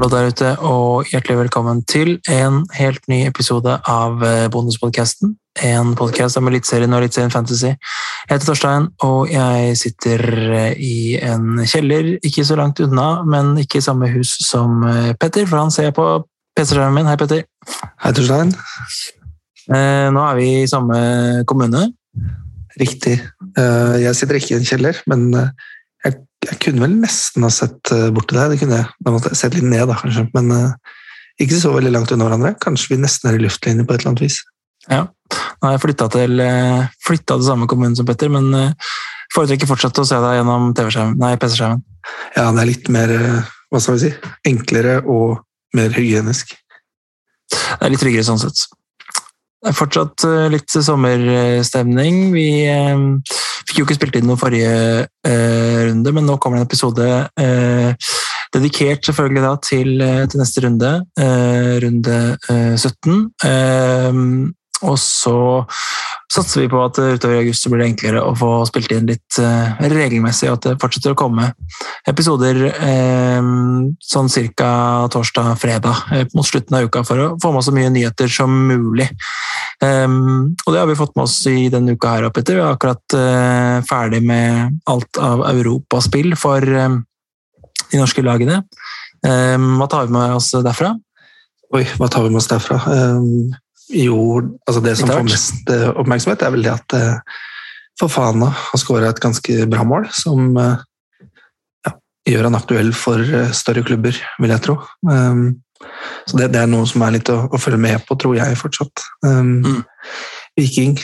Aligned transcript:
Hallo 0.00 0.16
der 0.16 0.30
ute, 0.32 0.50
og 0.64 1.10
hjertelig 1.12 1.34
velkommen 1.36 1.82
til 1.84 2.14
en 2.32 2.62
helt 2.72 3.02
ny 3.12 3.18
episode 3.28 3.74
av 3.84 4.22
eh, 4.24 4.46
Bonuspodkasten. 4.48 5.34
En 5.60 5.90
podkast 5.92 6.38
om 6.40 6.46
Eliteserien 6.48 6.96
og 6.96 7.02
Eliteserien 7.02 7.34
Fantasy. 7.34 7.74
Jeg 7.74 8.30
heter 8.30 8.48
Torstein, 8.48 8.86
og 9.04 9.28
jeg 9.28 9.74
sitter 9.76 10.22
eh, 10.56 10.80
i 10.80 11.18
en 11.20 11.60
kjeller 11.68 12.14
ikke 12.16 12.46
så 12.48 12.56
langt 12.56 12.80
unna, 12.80 13.10
men 13.28 13.50
ikke 13.60 13.82
i 13.82 13.84
samme 13.84 14.08
hus 14.14 14.38
som 14.46 14.80
eh, 14.88 15.10
Petter, 15.20 15.44
for 15.44 15.60
han 15.60 15.74
ser 15.74 15.90
jeg 15.90 15.96
på 15.98 16.06
PC-skjermen 16.56 16.96
min. 17.02 17.10
Hei, 17.12 17.18
Petter. 17.20 17.44
Hei, 18.00 18.14
Torstein. 18.16 18.56
Nå 19.68 20.24
er 20.30 20.40
vi 20.40 20.48
i 20.62 20.70
samme 20.72 21.02
kommune. 21.44 21.90
Riktig. 22.80 23.18
Jeg 23.60 24.16
sitter 24.16 24.40
ikke 24.40 24.54
i 24.54 24.62
en 24.62 24.70
kjeller, 24.72 25.04
men 25.12 25.28
jeg 26.46 26.56
kunne 26.64 26.84
vel 26.86 26.96
nesten 27.02 27.44
ha 27.44 27.50
sett 27.52 27.92
eh, 27.92 28.08
bort 28.14 28.30
til 28.30 28.40
deg. 28.40 28.54
Det 28.54 28.62
kunne 28.62 28.80
jeg. 28.80 28.88
Da 29.04 29.12
måtte 29.12 29.32
jeg 29.32 29.40
sett 29.42 29.56
litt 29.56 29.66
ned, 29.68 29.84
da, 29.90 29.96
kanskje. 30.00 30.24
Men 30.36 30.54
uh, 30.54 30.96
ikke 31.42 31.58
så 31.60 31.74
veldig 31.74 31.92
langt 31.92 32.14
unna 32.14 32.28
hverandre. 32.28 32.54
Kanskje 32.62 32.94
vi 32.94 33.00
nesten 33.02 33.30
er 33.30 33.36
i 33.36 33.42
luftlinje 33.44 33.84
på 33.84 33.94
et 33.94 34.00
eller 34.00 34.12
annet 34.14 34.24
vis. 34.24 34.40
Ja. 34.88 35.02
Nå 35.60 35.68
har 35.68 35.76
jeg 35.76 35.82
flytta 35.84 36.08
til, 36.14 36.40
eh, 36.40 36.88
flytta 37.04 37.36
til 37.36 37.46
samme 37.46 37.68
kommune 37.70 37.96
som 37.96 38.08
Petter, 38.08 38.32
men 38.32 38.72
foretrekker 39.34 39.68
fortsatt 39.68 40.00
å 40.00 40.06
se 40.08 40.16
deg 40.24 40.38
gjennom 40.38 40.72
PC-skjermen. 40.74 41.84
Ja, 42.34 42.48
det 42.48 42.62
er 42.62 42.70
litt 42.70 42.88
mer 42.90 43.12
hva 43.70 43.78
skal 43.78 43.98
vi 43.98 44.08
si, 44.08 44.10
enklere 44.48 44.96
og 45.04 45.44
mer 45.76 45.92
hygienisk. 45.94 46.56
Det 47.52 47.84
er 47.84 47.92
litt 47.92 48.02
tryggere 48.02 48.26
sånn 48.26 48.40
sett. 48.40 48.64
Det 49.60 49.70
er 49.70 49.76
fortsatt 49.76 50.24
litt 50.50 50.72
sommerstemning. 50.72 52.32
Vi 52.34 52.48
Fikk 53.70 53.84
jo 53.84 53.86
ikke 53.86 53.98
spilt 54.00 54.16
inn 54.18 54.26
noen 54.26 54.40
forrige 54.40 54.70
eh, 55.06 55.80
runde, 55.86 56.12
men 56.16 56.26
nå 56.26 56.34
kommer 56.42 56.58
det 56.58 56.64
en 56.64 56.68
episode 56.68 57.06
eh, 57.38 58.08
dedikert 58.50 59.06
selvfølgelig 59.06 59.42
da 59.44 59.52
til, 59.62 59.92
eh, 60.02 60.24
til 60.26 60.42
neste 60.42 60.64
runde, 60.64 60.90
eh, 61.22 61.74
runde 61.84 62.16
17. 62.50 63.20
Eh, 63.46 64.18
og 64.90 64.96
så 64.98 65.38
satser 66.30 66.62
vi 66.62 66.70
på 66.70 66.80
at 66.84 66.98
utover 66.98 67.34
i 67.36 67.40
august 67.42 67.66
blir 67.70 67.82
det 67.82 67.88
enklere 67.90 68.22
å 68.22 68.34
få 68.38 68.50
spilt 68.68 68.92
inn 68.94 69.08
litt 69.08 69.38
uh, 69.42 69.78
regelmessig, 69.82 70.48
og 70.50 70.58
at 70.58 70.68
det 70.68 70.74
fortsetter 70.82 71.14
å 71.14 71.18
komme 71.18 71.48
episoder 72.10 72.60
uh, 72.70 73.50
sånn 74.12 74.30
cirka 74.32 74.70
torsdag-fredag 75.12 76.30
mot 76.36 76.46
slutten 76.46 76.78
av 76.78 76.86
uka 76.86 77.02
for 77.06 77.24
å 77.24 77.28
få 77.42 77.52
med 77.54 77.66
så 77.66 77.74
mye 77.74 77.92
nyheter 77.94 78.30
som 78.30 78.54
mulig. 78.70 79.08
Og 79.80 80.66
det 80.74 80.76
har 80.76 80.88
vi 80.90 80.96
fått 80.98 81.14
med 81.16 81.24
oss 81.24 81.38
i 81.48 81.70
denne 81.72 81.94
uka 81.96 82.10
her, 82.12 82.26
Petter. 82.36 82.58
Vi 82.58 82.60
er 82.60 82.74
akkurat 82.74 83.14
ferdig 83.88 84.18
med 84.28 84.74
alt 84.92 85.20
av 85.24 85.40
europaspill 85.48 86.34
for 86.36 86.60
de 86.60 87.96
norske 87.96 88.20
lagene. 88.20 88.58
Hva 89.24 89.88
tar 89.88 90.04
vi 90.04 90.16
med 90.18 90.36
oss 90.36 90.50
derfra? 90.52 90.92
Oi, 91.72 91.86
hva 91.96 92.10
tar 92.12 92.26
vi 92.26 92.34
med 92.34 92.42
oss 92.42 92.50
derfra? 92.52 92.76
Um 92.92 93.56
jo, 93.90 94.18
altså 94.66 94.82
det 94.84 94.94
som 94.98 95.10
får 95.10 95.24
mest 95.26 95.72
eh, 95.72 95.88
oppmerksomhet, 95.98 96.44
er 96.44 96.54
vel 96.54 96.66
det 96.66 96.72
at 96.72 96.96
eh, 96.96 97.40
Fofana 98.00 98.50
har 98.54 98.80
skåra 98.80 99.10
et 99.10 99.22
ganske 99.22 99.66
bra 99.70 99.84
mål, 99.86 100.06
som 100.14 100.54
eh, 100.60 100.84
ja, 101.86 101.94
gjør 102.30 102.48
han 102.48 102.58
aktuell 102.58 102.92
for 102.96 103.24
større 103.56 103.84
klubber, 103.86 104.16
vil 104.40 104.54
jeg 104.54 104.64
tro. 104.66 104.78
Um, 105.08 105.60
så 106.28 106.36
det, 106.36 106.50
det, 106.54 106.62
er 106.62 106.70
noe 106.70 106.88
som 106.88 107.02
er 107.06 107.16
litt 107.16 107.30
å, 107.32 107.42
å, 107.48 107.60
følge 107.60 107.80
med 107.80 108.04
på, 108.06 108.16
tror 108.20 108.36
jeg 108.36 108.58
fortsatt. 108.60 109.06
Um, 109.24 109.60
mm. 109.64 109.80
Viking 110.60 111.00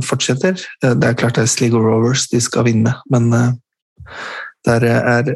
fortsetter. 0.00 0.56
Det 0.80 1.04
er 1.04 1.16
klart 1.20 1.36
det 1.36 1.42
er 1.44 1.50
Sligo 1.52 1.82
Rovers 1.84 2.22
de 2.30 2.38
skal 2.40 2.64
vinne, 2.64 2.94
men 3.12 3.26
der 4.64 4.86
er 4.88 5.28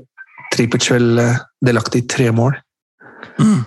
Tripic 0.55 0.87
vel 0.89 1.20
delaktig 1.61 2.00
i 2.00 2.06
tre 2.09 2.31
mål. 2.33 2.56
Mm. 3.37 3.66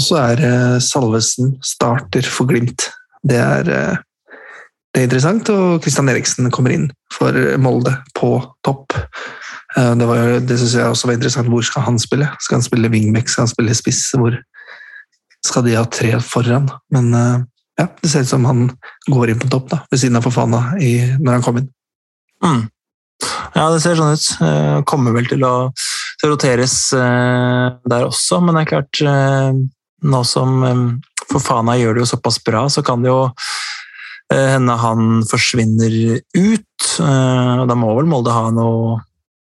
Og 0.00 0.06
så 0.06 0.16
er 0.16 0.40
eh, 0.40 0.78
Salvesen 0.80 1.58
starter 1.60 2.24
for 2.24 2.48
Glimt. 2.48 2.86
Det 3.20 3.36
er, 3.36 3.68
eh, 3.68 4.38
det 4.94 5.02
er 5.02 5.06
interessant, 5.06 5.50
og 5.52 5.82
Kristian 5.84 6.08
Eriksen 6.08 6.48
kommer 6.54 6.72
inn 6.72 6.86
for 7.12 7.36
Molde 7.60 7.92
på 8.16 8.32
topp. 8.64 8.96
Eh, 9.76 9.92
det, 10.00 10.06
det 10.48 10.56
syns 10.56 10.78
jeg 10.78 10.88
også 10.88 11.10
var 11.10 11.18
interessant. 11.18 11.50
Hvor 11.52 11.66
skal 11.68 11.84
han 11.84 12.00
spille? 12.00 12.30
Skal 12.40 12.56
han 12.56 12.64
spille 12.64 12.92
wingback? 12.92 13.28
Skal 13.28 13.44
han 13.44 13.52
spille 13.52 13.76
spiss? 13.76 14.06
Hvor 14.16 14.38
skal 15.44 15.66
de 15.68 15.76
ha 15.76 15.84
tre 15.84 16.14
foran? 16.24 16.70
Men 16.96 17.12
ja, 17.12 17.86
det 18.00 18.08
ser 18.08 18.24
ut 18.24 18.32
som 18.32 18.48
han 18.48 18.70
går 19.08 19.32
inn 19.32 19.40
på 19.40 19.48
topp, 19.52 19.68
da, 19.72 19.82
ved 19.92 20.00
siden 20.00 20.16
av 20.16 20.24
Fofana 20.24 20.78
i, 20.80 20.94
når 21.20 21.38
han 21.38 21.44
kom 21.44 21.60
inn. 21.60 21.68
Mm. 22.44 22.64
Ja, 23.52 23.68
det 23.72 23.80
ser 23.84 24.00
sånn 24.00 24.16
ut. 24.16 24.84
Kommer 24.88 25.16
vel 25.16 25.28
til 25.28 25.44
å 25.44 25.54
roteres 26.24 26.76
der 26.92 28.04
også, 28.04 28.40
men 28.44 28.56
det 28.56 28.66
er 28.66 28.72
klart 28.74 29.04
nå 30.02 30.22
som 30.28 30.64
Fofana 31.30 31.76
gjør 31.78 31.96
det 31.96 32.04
jo 32.04 32.10
såpass 32.10 32.40
bra, 32.44 32.64
så 32.72 32.82
kan 32.86 33.04
det 33.04 33.10
jo 33.10 33.20
eh, 34.32 34.48
hende 34.56 34.76
han 34.80 35.22
forsvinner 35.28 35.94
ut. 36.18 36.88
Eh, 37.04 37.62
da 37.70 37.78
må 37.78 37.92
vel 37.98 38.10
Molde 38.10 38.34
ha 38.34 38.50
noe 38.54 38.98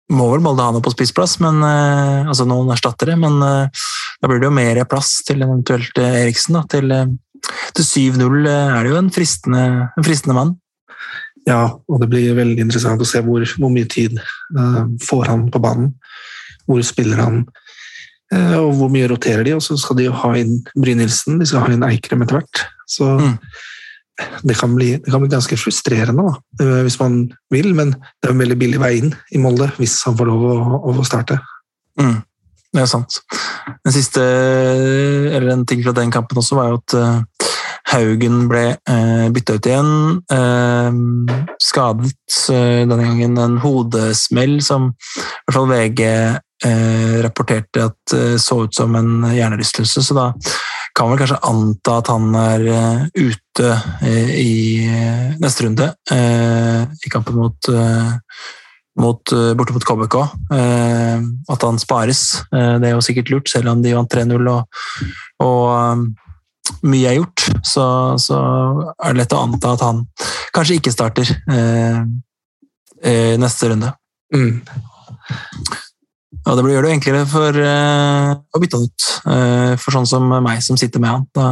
må 0.10 0.26
vel 0.32 0.42
Molde 0.42 0.66
ha 0.66 0.74
noe 0.74 0.82
på 0.82 0.94
spissplass, 0.94 1.36
men, 1.44 1.62
eh, 1.66 2.30
altså 2.30 2.48
noen 2.50 2.72
erstattere, 2.74 3.14
men 3.20 3.38
da 3.42 4.30
blir 4.30 4.42
det 4.42 4.48
jo 4.48 4.56
mer 4.56 4.80
plass 4.90 5.20
til 5.28 5.46
eventuelt 5.46 6.02
Eriksen. 6.02 6.58
Da, 6.58 6.64
til, 6.70 6.96
til 7.78 7.86
7-0 8.18 8.50
er 8.50 8.82
det 8.82 8.90
jo 8.90 8.98
en 8.98 9.14
fristende, 9.14 9.66
en 9.94 10.06
fristende, 10.06 10.38
mann. 10.38 10.56
Ja, 11.48 11.62
og 11.70 12.02
det 12.02 12.10
blir 12.12 12.38
veldig 12.38 12.66
interessant 12.66 13.02
å 13.02 13.08
se 13.08 13.22
hvor, 13.26 13.46
hvor 13.62 13.72
mye 13.74 13.88
tid 13.90 14.18
uh, 14.20 14.84
får 15.06 15.30
han 15.30 15.46
på 15.54 15.62
banen. 15.64 15.94
Hvor 16.68 16.82
spiller 16.86 17.22
han 17.22 17.40
Eh, 17.46 17.69
og 18.30 18.76
hvor 18.78 18.92
mye 18.94 19.08
roterer 19.10 19.46
de? 19.48 19.56
Og 19.58 19.64
så 19.66 19.78
skal 19.80 19.98
de 19.98 20.06
jo 20.06 20.14
ha 20.22 20.34
inn 20.38 20.60
Brynildsen, 20.78 21.40
de 21.42 21.48
skal 21.50 21.66
ha 21.66 21.74
inn 21.74 21.86
Eikrem 21.88 22.26
etter 22.26 22.40
hvert. 22.40 22.64
Så 22.90 23.08
mm. 23.18 23.36
det, 24.44 24.58
kan 24.60 24.74
bli, 24.76 24.92
det, 24.98 25.10
kan 25.10 25.22
bli, 25.24 25.32
ganske 25.32 25.58
frustrerende 25.58 26.26
da, 26.26 26.36
eh, 26.62 26.82
hvis 26.86 27.00
man 27.02 27.22
vil, 27.54 27.72
men 27.78 27.94
det 27.98 28.30
er 28.30 28.36
en 28.36 28.44
veldig 28.44 28.60
billig 28.62 28.82
vei 28.82 28.96
inn 29.02 29.14
i 29.34 29.42
Molde 29.42 29.72
hvis 29.80 30.00
han 30.08 30.18
får 30.20 30.30
lov 30.30 30.46
å, 30.50 30.82
å 30.94 31.08
starte. 31.08 31.40
Mm. 32.00 32.20
Det 32.70 32.84
er 32.84 32.90
sant. 32.90 33.22
Den 33.82 33.94
siste, 33.96 34.24
eller 35.34 35.56
en 35.56 35.66
ting 35.66 35.82
fra 35.86 35.96
den 35.98 36.12
kampen 36.14 36.38
også, 36.38 36.58
var 36.60 36.70
jo 36.70 36.78
at 36.78 36.96
uh, 37.02 37.48
Haugen 37.90 38.44
ble 38.52 38.76
uh, 38.78 39.26
bytta 39.34 39.56
ut 39.58 39.70
igjen. 39.72 39.90
Skadet 41.66 42.38
denne 42.46 43.00
gangen 43.02 43.42
en 43.42 43.58
hodesmell 43.64 44.60
som 44.62 44.92
i 44.92 45.24
hvert 45.24 45.56
fall 45.58 45.72
VG 45.72 46.04
eh, 46.66 47.20
rapporterte 47.24 47.86
at 47.90 47.98
det 48.12 48.34
eh, 48.34 48.38
så 48.42 48.64
ut 48.66 48.76
som 48.76 48.96
en 48.96 49.28
hjernerystelse, 49.32 50.04
så 50.04 50.18
da 50.18 50.26
kan 50.98 51.10
man 51.10 51.20
kanskje 51.20 51.40
anta 51.48 52.00
at 52.02 52.10
han 52.12 52.34
er 52.36 52.64
uh, 52.68 53.04
ute 53.16 53.68
uh, 54.04 54.32
i 54.36 54.88
neste 55.40 55.64
runde 55.64 55.86
i 56.10 57.12
kampen 57.14 57.38
mot, 57.38 57.70
mot 59.00 59.34
borte 59.56 59.76
mot 59.76 59.86
KBK. 59.86 60.16
at 61.54 61.64
han 61.64 61.80
spares. 61.80 62.42
det 62.52 62.90
er 62.90 62.96
jo 62.96 63.06
sikkert 63.06 63.30
lurt, 63.32 63.50
selv 63.52 63.70
om 63.72 63.84
de 63.84 63.94
vant 63.96 64.12
3-0 64.12 64.50
og, 64.52 64.82
og 65.46 66.84
mye 66.84 67.14
er 67.14 67.20
gjort, 67.20 67.48
så, 67.64 67.86
så, 68.20 68.42
er 68.98 69.14
det 69.14 69.22
lett 69.22 69.38
å 69.38 69.44
anta 69.46 69.76
at 69.78 69.86
han 69.86 70.04
kanskje 70.56 70.82
ikke 70.82 70.96
starter 70.96 71.32
neste 73.40 73.72
runde. 73.72 73.94
Mm. 74.36 74.60
Og 76.48 76.58
det 76.58 76.74
gjør 76.74 76.86
det 76.88 76.92
enklere 76.96 77.26
for 77.30 77.58
uh, 77.60 78.32
å 78.40 78.62
bytte 78.62 78.80
han 78.80 78.86
ut, 78.88 79.08
uh, 79.28 79.74
for 79.82 79.96
sånn 79.96 80.08
som 80.10 80.30
meg 80.30 80.62
som 80.66 80.80
sitter 80.80 81.02
med 81.04 81.12
han. 81.12 81.26
Da, 81.36 81.48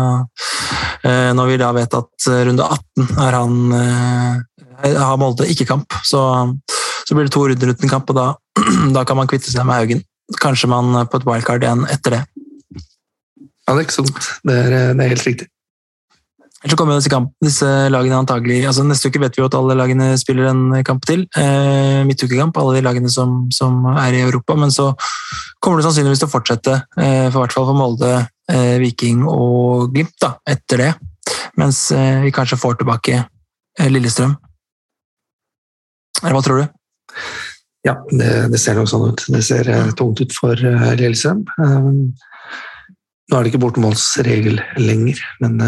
uh, 1.04 1.32
når 1.38 1.52
vi 1.52 1.58
da 1.62 1.72
vet 1.76 1.98
at 1.98 2.30
runde 2.48 2.70
18 2.78 3.20
er 3.26 3.38
han 3.38 3.58
har 4.78 5.18
Molde 5.18 5.48
ikke 5.50 5.66
kamp, 5.66 5.96
så, 6.06 6.22
så, 7.02 7.16
blir 7.16 7.28
det 7.28 7.34
to 7.34 7.44
runder 7.50 7.74
uten 7.74 7.92
kamp, 7.92 8.10
og 8.14 8.18
da, 8.18 8.28
da, 8.96 9.04
kan 9.08 9.18
man 9.20 9.30
kvitte 9.30 9.52
seg 9.52 9.66
med 9.68 9.80
Haugen. 9.82 10.04
Kanskje 10.44 10.70
man 10.72 10.94
på 11.10 11.20
et 11.20 11.28
wildcard 11.28 11.66
igjen 11.66 11.86
etter 11.92 12.18
det. 12.18 12.24
Ja, 13.68 13.74
det 13.74 13.80
er 13.80 13.86
ikke 13.88 13.98
sant. 14.00 14.32
Det 14.48 14.56
er, 14.56 14.76
det 14.96 15.04
er 15.04 15.16
helt 15.16 15.28
riktig. 15.28 15.50
Så 16.66 16.74
kommer 16.74 16.98
disse, 16.98 17.12
kamp, 17.14 17.36
disse, 17.44 17.68
lagene 17.94 18.18
antagelig 18.18 18.64
altså 18.66 18.82
Neste 18.88 19.12
uke 19.12 19.22
vet 19.22 19.36
vi 19.38 19.44
jo 19.44 19.50
at 19.50 19.56
alle 19.60 19.76
lagene 19.78 20.08
spiller 20.18 20.50
en 20.50 20.64
kamp 20.88 21.06
til. 21.06 21.28
Eh, 21.38 22.02
midtukekamp, 22.08 22.58
alle 22.58 22.80
de 22.80 22.86
lagene 22.88 23.12
som, 23.14 23.44
som, 23.54 23.84
er 23.94 24.18
i 24.18 24.24
Europa. 24.26 24.56
Men 24.58 24.74
så 24.74 24.90
kommer 25.62 25.78
det 25.78 25.86
sannsynligvis 25.86 26.24
til 26.24 26.30
å 26.32 26.34
fortsette, 26.34 26.80
eh, 26.98 27.28
for 27.30 27.44
hvert 27.44 27.54
fall 27.54 27.68
for 27.70 27.78
Molde, 27.78 28.10
eh, 28.50 28.78
Viking 28.82 29.22
og 29.30 29.94
Glimt, 29.94 30.16
da, 30.24 30.34
etter 30.50 30.82
det. 30.82 30.92
Mens 31.58 31.92
eh, 31.92 32.24
vi 32.26 32.34
kanskje 32.34 32.60
får 32.62 32.80
tilbake 32.82 33.20
eh, 33.20 33.90
Lillestrøm. 33.92 34.34
Eller 36.24 36.38
hva 36.38 36.42
tror 36.46 36.64
du? 36.64 37.20
Ja, 37.86 37.96
det, 38.10 38.32
det 38.52 38.62
ser 38.62 38.78
nok 38.78 38.90
sånn 38.90 39.12
ut. 39.12 39.28
Det 39.34 39.44
ser 39.46 39.70
eh, 39.74 39.92
tungt 39.98 40.22
ut 40.22 40.34
for 40.34 40.58
Lillestrøm. 40.58 41.46
nå 43.28 43.38
er 43.38 43.44
det 43.44 43.52
ikke 43.52 43.62
bortemålsregel 43.62 44.62
lenger, 44.80 45.22
men 45.44 45.62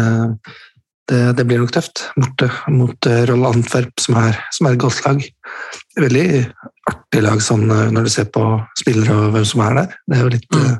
det, 1.10 1.20
det, 1.38 1.44
blir 1.48 1.58
nok 1.58 1.72
tøft 1.74 2.04
borte 2.14 2.46
mot 2.70 3.08
uh, 3.08 3.22
Roll 3.28 3.48
Antwerp, 3.48 3.92
som 4.02 4.16
er, 4.20 4.38
som 4.54 4.68
er, 4.68 4.76
et 4.76 4.82
godt 4.82 5.00
lag. 5.06 5.24
Veldig 5.98 6.26
artig 6.90 7.22
lag 7.24 7.42
sånn, 7.42 7.66
uh, 7.66 7.88
når 7.90 8.06
du 8.06 8.12
ser 8.14 8.28
på 8.30 8.44
spillere 8.78 9.16
og 9.16 9.34
hvem 9.34 9.48
som 9.50 9.64
er 9.66 9.76
der. 9.80 9.96
Det 10.06 10.16
er 10.16 10.22
jo 10.22 10.32
litt 10.36 10.54
uh, 10.54 10.70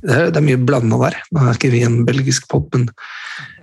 det, 0.00 0.14
er, 0.14 0.24
det, 0.30 0.40
er, 0.40 0.46
mye 0.48 0.62
blanda 0.70 1.00
der. 1.04 1.20
Nå 1.34 1.44
er 1.44 1.60
ikke 1.60 1.72
vi 1.74 1.84
en 1.86 2.00
belgisk 2.08 2.48
pod, 2.50 2.70
men 2.72 2.88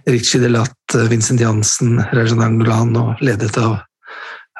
Richie 0.06 0.44
Delat, 0.44 0.78
Vincent 1.10 1.42
Jansen, 1.42 1.98
Rajan 2.13 2.44
Angolan 2.46 2.94
og 3.01 3.25
ledet 3.25 3.56
av 3.58 3.80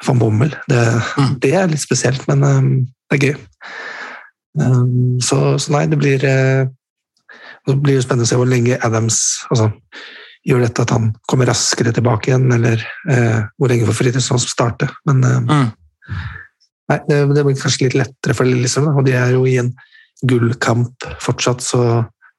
van 0.04 0.18
Bommel. 0.20 0.50
Det, 0.66 0.82
mm. 1.14 1.36
det, 1.44 1.54
er 1.54 1.70
litt 1.70 1.84
spesielt, 1.84 2.26
men 2.26 2.42
um, 2.42 2.72
det 3.06 3.20
er 3.20 3.28
gøy. 3.28 3.38
Um, 4.58 5.16
så, 5.22 5.54
så, 5.62 5.70
nei, 5.76 5.86
det 5.92 6.00
blir 6.00 6.18
det 7.66 7.74
blir 7.82 7.98
jo 7.98 8.02
spennende 8.02 8.26
å 8.26 8.30
se 8.30 8.38
hvor 8.38 8.48
lenge 8.48 8.78
Adams 8.86 9.20
altså, 9.50 9.70
gjør 10.46 10.62
dette 10.62 10.84
at 10.86 10.94
han 10.94 11.10
kommer 11.28 11.48
raskere 11.50 11.92
tilbake 11.94 12.30
igjen, 12.30 12.46
eller 12.54 12.82
eh, 13.10 13.40
hvor 13.58 13.70
lenge 13.70 13.88
får 13.88 13.98
Fridtjonsson 13.98 14.42
starte. 14.42 14.88
Men 15.08 15.22
eh, 15.26 15.40
mm. 15.42 15.70
nei, 16.92 16.98
det, 17.08 17.20
det, 17.34 17.44
blir 17.46 17.58
kanskje 17.60 17.88
litt 17.88 17.98
lettere 17.98 18.36
for 18.36 18.48
Lillestrøm, 18.48 18.92
og 18.94 19.06
de 19.08 19.16
er 19.18 19.34
jo 19.34 19.46
i 19.48 19.56
en 19.62 19.72
gullkamp 20.26 21.08
fortsatt, 21.22 21.64
så 21.64 21.80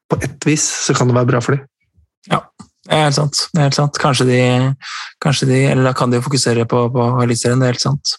på 0.08 0.20
ett 0.24 0.48
vis 0.48 0.64
så 0.88 0.96
kan 0.96 1.10
det 1.10 1.18
være 1.18 1.32
bra 1.34 1.44
for 1.44 1.58
dem. 1.58 1.68
Ja, 2.32 2.42
det 2.88 2.96
er 2.96 3.04
helt 3.08 3.18
sant. 3.20 3.44
Det 3.52 3.60
er 3.60 3.68
helt 3.68 3.78
sant. 3.78 4.00
Kanskje 4.02 4.28
de, 4.30 4.40
kanskje 5.24 5.50
de 5.52 5.60
Eller 5.72 5.90
da 5.90 5.94
kan 5.96 6.12
de 6.12 6.20
jo 6.20 6.26
fokusere 6.26 6.66
på, 6.70 6.88
på 6.94 7.10
Eliteserien, 7.24 7.60
det 7.60 7.68
er 7.68 7.76
helt 7.76 7.84
sant. 7.84 8.16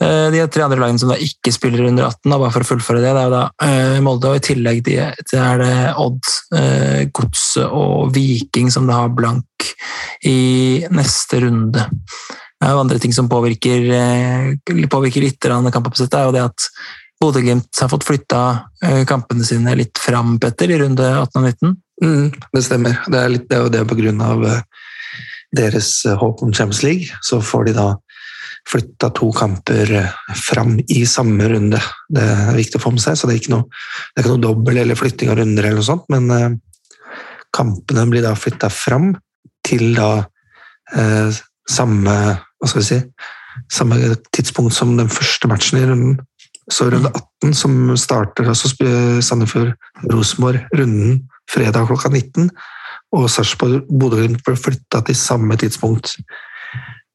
Eh, 0.00 0.30
de 0.32 0.40
tre 0.48 0.64
andre 0.64 0.80
lagene 0.80 1.00
som 1.00 1.10
da 1.12 1.18
ikke 1.20 1.52
spiller 1.52 1.84
under 1.84 2.06
18, 2.08 2.30
da, 2.32 2.38
bare 2.40 2.54
for 2.54 2.64
å 2.64 2.68
fullføre 2.70 3.02
det, 3.02 3.10
det 3.12 3.20
er 3.20 3.26
jo 3.26 3.34
da 3.34 3.42
uh, 3.52 3.98
Molde, 4.04 4.30
og 4.30 4.38
i 4.38 4.44
tillegg 4.46 4.80
de, 4.86 4.94
det 5.28 5.40
er 5.40 5.60
det 5.60 5.74
Odd, 6.00 6.30
uh, 6.56 7.02
Godset 7.16 7.66
og 7.68 8.14
Viking 8.14 8.70
som 8.72 8.88
da 8.88 9.02
har 9.02 9.12
blank 9.12 9.68
i 10.24 10.86
neste 10.96 11.42
runde. 11.44 11.84
Det 11.84 12.68
er 12.68 12.72
jo 12.72 12.80
andre 12.80 13.00
ting 13.00 13.12
som 13.16 13.28
påvirker, 13.28 13.84
påvirker 14.92 15.24
litt 15.24 15.48
kampapasitet, 15.72 16.16
er 16.16 16.28
jo 16.28 16.34
det 16.36 16.42
at 16.48 16.66
Bodø-Glimt 17.20 17.80
har 17.80 17.88
fått 17.92 18.04
flytta 18.04 18.40
kampene 19.08 19.44
sine 19.44 19.72
litt 19.76 20.00
fram, 20.00 20.34
Petter, 20.40 20.72
i 20.72 20.76
runde 20.80 21.06
18 21.08 21.40
og 21.40 21.46
19. 21.48 21.72
Mm, 22.04 22.26
det 22.52 22.62
stemmer. 22.64 23.00
Det 23.08 23.20
er, 23.20 23.32
litt, 23.32 23.46
det 23.48 23.56
er 23.56 23.64
jo 23.64 23.72
det 23.72 23.82
på 23.88 23.96
grunn 23.96 24.20
av 24.24 24.44
deres 25.56 25.90
håp 26.20 26.44
Champions 26.52 26.82
League. 26.84 27.08
Så 27.24 27.40
får 27.44 27.70
de 27.70 27.76
da 27.80 27.88
flytta 28.68 29.10
to 29.16 29.30
kamper 29.34 29.92
eh, 30.00 30.10
fram 30.36 30.78
i 30.88 31.04
samme 31.08 31.48
runde. 31.48 31.80
Det 32.08 32.24
er 32.24 32.58
viktig 32.58 32.80
å 32.80 32.84
få 32.84 32.94
med 32.94 33.02
seg, 33.02 33.18
så 33.18 33.28
det 33.28 33.36
er 33.36 33.42
ikke 33.42 33.54
noe, 33.54 33.82
det 34.16 34.26
noe 34.26 34.42
dobbel 34.42 34.82
eller 34.82 34.98
flytting 34.98 35.32
av 35.32 35.40
runder, 35.40 35.66
eller 35.66 35.80
noe 35.80 35.88
sånt, 35.88 36.06
men 36.12 36.30
eh, 36.34 36.48
kampene 37.56 38.06
blir 38.10 38.24
da 38.24 38.36
flytta 38.38 38.70
fram 38.72 39.12
til 39.66 39.94
da 39.96 40.10
eh, 40.96 41.40
samme 41.70 42.16
hva 42.60 42.68
skal 42.68 42.82
vi 42.82 42.88
si, 42.90 43.00
samme 43.72 43.96
tidspunkt 44.34 44.76
som 44.76 44.92
den 44.98 45.10
første 45.12 45.48
matchen 45.50 45.80
i 45.80 45.86
runden. 45.88 46.18
Så 46.70 46.86
runde 46.92 47.10
18, 47.10 47.54
som 47.56 47.96
starter 47.98 48.50
altså 48.52 48.70
Sandefjord-Rosenborg, 49.26 50.68
runden 50.76 51.24
fredag 51.50 51.88
klokka 51.88 52.12
19, 52.12 52.50
og 53.16 53.26
Sarpsborg-Bodø-Glimt 53.32 54.44
ble 54.46 54.54
flytta 54.58 55.00
til 55.06 55.18
samme 55.18 55.56
tidspunkt. 55.58 56.14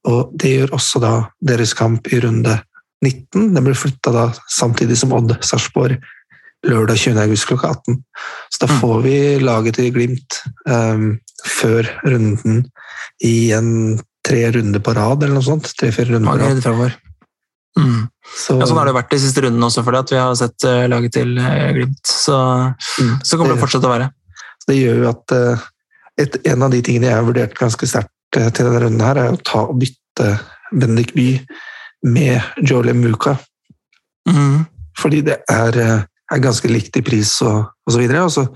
Og 0.06 0.32
det 0.38 0.52
gjør 0.54 0.74
også 0.76 1.02
da 1.02 1.12
deres 1.44 1.74
kamp 1.76 2.08
i 2.12 2.20
runde 2.22 2.60
19. 3.04 3.54
Den 3.54 3.64
blir 3.64 3.76
flytta 3.76 4.12
da 4.14 4.26
samtidig 4.50 4.98
som 5.00 5.14
Odd 5.16 5.36
Sarpsborg 5.44 5.98
lørdag 6.66 6.98
20. 6.98 7.20
august 7.22 7.46
klokka 7.50 7.70
18. 7.74 8.02
Så 8.50 8.62
da 8.64 8.68
mm. 8.70 8.76
får 8.80 9.00
vi 9.04 9.16
laget 9.42 9.78
til 9.78 9.92
Glimt 9.94 10.40
um, 10.68 11.08
før 11.46 11.88
runden 12.06 12.64
i 13.24 13.52
en 13.54 13.98
tre 14.26 14.48
runder 14.56 14.82
på 14.82 14.94
rad, 14.96 15.22
eller 15.22 15.36
noe 15.38 15.46
sånt. 15.46 15.70
Tre-fire 15.78 16.16
runder 16.16 16.32
på 16.32 16.72
rad. 16.72 16.96
Mm. 17.76 18.06
Så, 18.26 18.56
ja, 18.56 18.66
sånn 18.66 18.80
har 18.80 18.88
det 18.88 18.96
vært 18.96 19.12
de 19.12 19.20
siste 19.22 19.44
rundene 19.44 19.68
også, 19.68 19.84
fordi 19.86 20.00
at 20.00 20.12
vi 20.14 20.18
har 20.18 20.34
sett 20.40 20.66
uh, 20.66 20.86
laget 20.90 21.14
til 21.18 21.36
uh, 21.38 21.70
Glimt. 21.76 22.02
Så, 22.08 22.36
mm. 23.02 23.14
så 23.22 23.38
kommer 23.38 23.54
det, 23.54 23.60
det 23.60 23.66
fortsatt 23.66 23.86
å 23.86 23.94
være. 23.94 24.10
Det 24.66 24.80
gjør 24.80 25.02
jo 25.04 25.08
at 25.12 25.36
uh, 25.36 25.66
et, 26.18 26.40
en 26.50 26.66
av 26.66 26.72
de 26.72 26.82
tingene 26.82 27.10
jeg 27.10 27.20
har 27.20 27.26
vurdert 27.26 27.58
ganske 27.58 27.90
sterkt 27.90 28.10
til 28.34 28.66
denne 28.66 28.80
runden 28.82 29.04
her, 29.04 29.18
er 29.20 29.34
å 29.34 29.42
ta 29.44 29.62
og 29.68 29.78
bytte 29.80 30.32
Bendik 30.72 31.14
Bye 31.16 31.44
med 32.06 32.40
Jolie 32.62 32.94
Muka. 32.94 33.36
Mm. 34.28 34.64
Fordi 34.98 35.20
det 35.20 35.38
er, 35.50 35.78
eh, 35.78 36.02
er, 36.32 36.38
ganske 36.42 36.68
likt 36.68 36.96
i 36.96 37.02
pris 37.02 37.42
og, 37.42 37.72
osv. 37.86 38.02
Og 38.22 38.30
så 38.30 38.46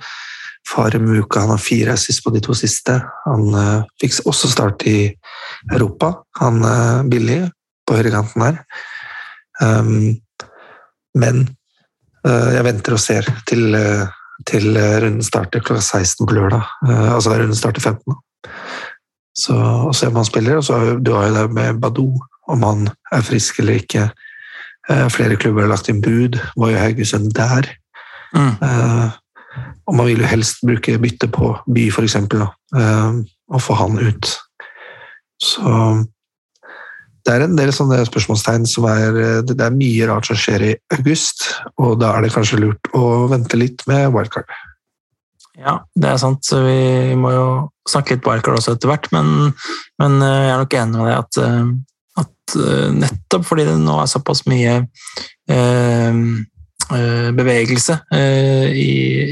Fare 0.69 0.99
Muka 1.01 1.41
han 1.41 1.55
har 1.55 1.59
fire 1.59 1.95
assist 1.97 2.23
på 2.25 2.31
de 2.31 2.41
to 2.45 2.55
siste. 2.55 2.93
Han 3.25 3.55
uh, 3.57 3.85
fikk 3.99 4.21
også 4.29 4.51
start 4.53 4.85
i 4.87 5.09
Europa. 5.73 6.13
Han 6.39 6.61
er 6.63 7.01
uh, 7.01 7.07
billig 7.09 7.39
på 7.89 7.97
høyrekanten 7.97 8.45
her. 8.45 8.59
Um, 9.61 10.21
men 11.17 11.41
uh, 12.29 12.51
jeg 12.55 12.67
venter 12.69 12.95
og 12.95 13.03
ser 13.03 13.27
til, 13.49 13.73
til 14.47 14.77
runden 14.77 15.25
starter 15.27 15.65
klokka 15.65 15.81
16 15.81 16.29
på 16.29 16.37
lørdag. 16.37 16.69
altså 17.17 17.33
runden 17.33 17.57
starter 17.57 17.81
15. 17.81 18.21
Så, 19.37 19.55
og 19.55 19.95
se 19.95 20.09
om 20.11 20.19
han 20.19 20.29
spiller. 20.29 20.59
Og 20.59 20.65
så 20.67 20.79
har 20.79 20.99
du 20.99 21.13
har 21.15 21.29
jo 21.29 21.37
det 21.37 21.47
med 21.57 21.81
Badou, 21.83 22.19
om 22.51 22.63
han 22.67 22.89
er 23.13 23.25
frisk 23.27 23.61
eller 23.63 23.81
ikke. 23.81 24.11
Eh, 24.91 25.09
flere 25.13 25.37
klubber 25.37 25.67
har 25.67 25.75
lagt 25.75 25.91
inn 25.91 26.03
bud. 26.03 26.39
Var 26.57 26.73
jo 26.73 26.85
Haugesund 26.85 27.33
der? 27.37 27.69
Mm. 28.35 28.55
Eh, 28.63 29.11
og 29.87 29.97
man 29.99 30.07
vil 30.07 30.23
jo 30.23 30.31
helst 30.31 30.63
bruke 30.67 30.99
bytte 31.03 31.29
på 31.31 31.53
By, 31.67 31.91
eksempel, 32.03 32.47
eh, 32.77 33.21
og 33.51 33.63
få 33.63 33.75
han 33.75 33.99
ut. 33.99 34.33
Så 35.43 35.75
det 37.27 37.35
er 37.35 37.45
en 37.45 37.57
del 37.57 37.73
sånne 37.73 38.01
spørsmålstegn 38.05 38.67
som 38.69 38.85
er 38.89 39.43
Det 39.47 39.61
er 39.61 39.77
mye 39.77 40.07
rart 40.09 40.27
som 40.27 40.37
skjer 40.37 40.65
i 40.65 40.75
august, 40.97 41.45
og 41.79 42.01
da 42.01 42.15
er 42.17 42.25
det 42.25 42.33
kanskje 42.35 42.61
lurt 42.61 42.91
å 42.97 43.29
vente 43.31 43.57
litt 43.57 43.85
med 43.89 44.11
wildcard. 44.15 44.49
Ja, 45.59 45.81
det 45.99 46.13
er 46.13 46.21
sant. 46.21 46.47
Vi 46.47 47.17
må 47.19 47.33
jo 47.35 47.47
snakke 47.89 48.17
litt 48.17 48.25
Barker 48.25 48.55
også 48.55 48.77
etter 48.77 48.91
hvert, 48.91 49.09
men, 49.15 49.51
men, 50.01 50.21
eh, 50.23 50.45
jeg 50.47 50.55
er 50.55 50.63
nok 50.63 50.77
enig 50.79 51.01
med 51.01 51.11
deg 51.11 51.17
at, 51.19 51.41
eh, 51.43 52.23
at, 52.23 52.55
eh, 52.61 52.87
nettopp 52.95 53.49
fordi 53.49 53.67
det 53.69 53.77
nå 53.83 53.99
er 54.01 54.11
såpass 54.11 54.45
mye 54.51 54.77
eh, 55.51 56.23
bevegelse 57.37 57.99
eh, 58.15 58.69
i, 58.75 58.91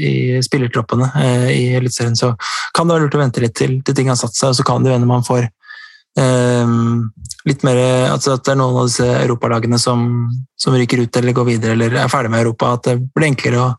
i, 0.09 0.41
spillertroppene 0.43 1.09
eh, 1.19 1.47
i 1.55 1.63
Eliteserien, 1.79 2.15
så 2.15 2.33
kan 2.75 2.87
det 2.87 2.95
være 2.95 3.07
lurt 3.07 3.17
å 3.17 3.23
vente 3.23 3.43
litt 3.43 3.57
til, 3.59 3.79
til 3.83 3.97
ting 3.97 4.11
har 4.11 4.19
satt 4.19 4.35
seg, 4.35 4.51
og 4.51 4.59
så 4.59 4.67
kan 4.67 4.85
det 4.85 4.95
hende 4.95 5.09
man 5.09 5.25
får 5.27 5.49
litt 7.47 7.61
mer 7.63 7.77
altså 8.09 8.33
At 8.35 8.43
det 8.43 8.51
er 8.51 8.57
noen 8.59 8.79
av 8.81 8.87
disse 8.89 9.05
europalagene 9.05 9.77
som, 9.79 10.01
som 10.59 10.75
ryker 10.75 11.05
ut 11.05 11.19
eller 11.19 11.35
går 11.37 11.47
videre 11.47 11.75
eller 11.77 11.95
er 12.01 12.11
ferdig 12.11 12.31
med 12.33 12.41
Europa. 12.41 12.73
At 12.75 12.89
det 12.89 12.95
blir 13.13 13.29
enklere 13.29 13.61
å, 13.61 13.69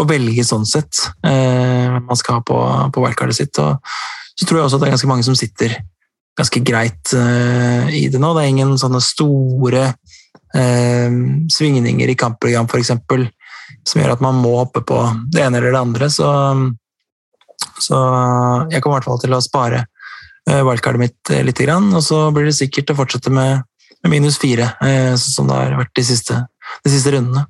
å 0.00 0.06
velge 0.08 0.42
sånn 0.48 0.66
sett 0.66 1.04
hvem 1.22 1.63
man 2.08 2.20
skal 2.20 2.38
ha 2.38 2.44
på, 2.46 2.60
på 2.94 3.02
wildcardet 3.04 3.36
sitt. 3.38 3.58
Og 3.62 3.80
så 4.34 4.46
tror 4.46 4.60
jeg 4.60 4.68
også 4.68 4.78
at 4.78 4.84
det 4.84 4.88
er 4.88 4.96
ganske 4.96 5.10
mange 5.10 5.26
som 5.26 5.36
sitter 5.38 5.76
ganske 6.38 6.60
greit 6.66 7.14
uh, 7.14 7.86
i 7.94 8.08
det 8.10 8.20
nå. 8.20 8.32
Det 8.34 8.44
er 8.44 8.52
ingen 8.52 8.74
sånne 8.80 9.00
store 9.04 9.86
uh, 9.94 11.18
svingninger 11.56 12.10
i 12.10 12.18
kampprogram 12.18 12.68
f.eks. 12.70 12.94
som 13.86 14.02
gjør 14.02 14.16
at 14.16 14.24
man 14.24 14.40
må 14.42 14.56
hoppe 14.58 14.84
på 14.86 15.00
det 15.32 15.44
ene 15.46 15.60
eller 15.60 15.74
det 15.74 15.82
andre. 15.82 16.10
Så, 16.10 16.28
så 17.78 18.00
jeg 18.72 18.82
kommer 18.82 18.96
i 18.96 18.98
hvert 18.98 19.10
fall 19.12 19.22
til 19.22 19.36
å 19.36 19.44
spare 19.44 19.84
uh, 20.50 20.62
wildcardet 20.66 21.04
mitt 21.06 21.34
litt, 21.46 21.64
og 21.68 22.02
så 22.04 22.26
blir 22.34 22.50
det 22.50 22.58
sikkert 22.58 22.92
å 22.92 23.00
fortsette 23.04 23.32
med, 23.34 23.64
minus 24.04 24.36
fire, 24.36 24.66
som 25.16 25.46
det 25.48 25.56
har 25.56 25.78
vært 25.78 25.94
de 25.96 26.02
siste, 26.04 26.34
de 26.84 26.90
siste 26.92 27.08
rundene. 27.14 27.46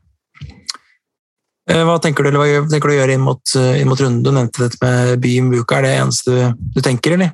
Hva 1.65 1.97
tenker 2.03 2.27
du, 2.27 2.37
hva 2.37 2.67
tenker 2.69 2.91
du 2.91 2.93
å 2.93 2.99
gjøre 2.99 3.15
inn 3.17 3.25
mot, 3.25 3.55
inn 3.57 3.89
mot 3.89 4.01
runden? 4.01 4.21
Du 4.25 4.35
nevnte 4.35 4.67
dette 4.67 4.81
med 4.83 5.15
Beam 5.23 5.49
Buka. 5.53 5.79
Er 5.79 5.87
det 5.87 5.93
eneste 5.97 6.35
du, 6.35 6.65
du 6.77 6.81
tenker, 6.85 7.17
eller? 7.17 7.33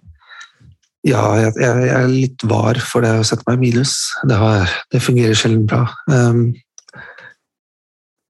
Ja, 1.07 1.23
jeg, 1.41 1.55
jeg, 1.59 1.87
er 1.97 2.11
litt 2.13 2.45
var 2.47 2.79
for 2.85 3.03
det 3.03 3.15
å 3.19 3.27
sette 3.27 3.47
meg 3.49 3.59
i 3.59 3.71
minus. 3.71 3.95
Det, 4.29 4.37
har, 4.37 4.71
det 4.93 5.01
fungerer 5.03 5.39
sjelden 5.39 5.65
bra. 5.67 5.87
Um, 6.07 6.51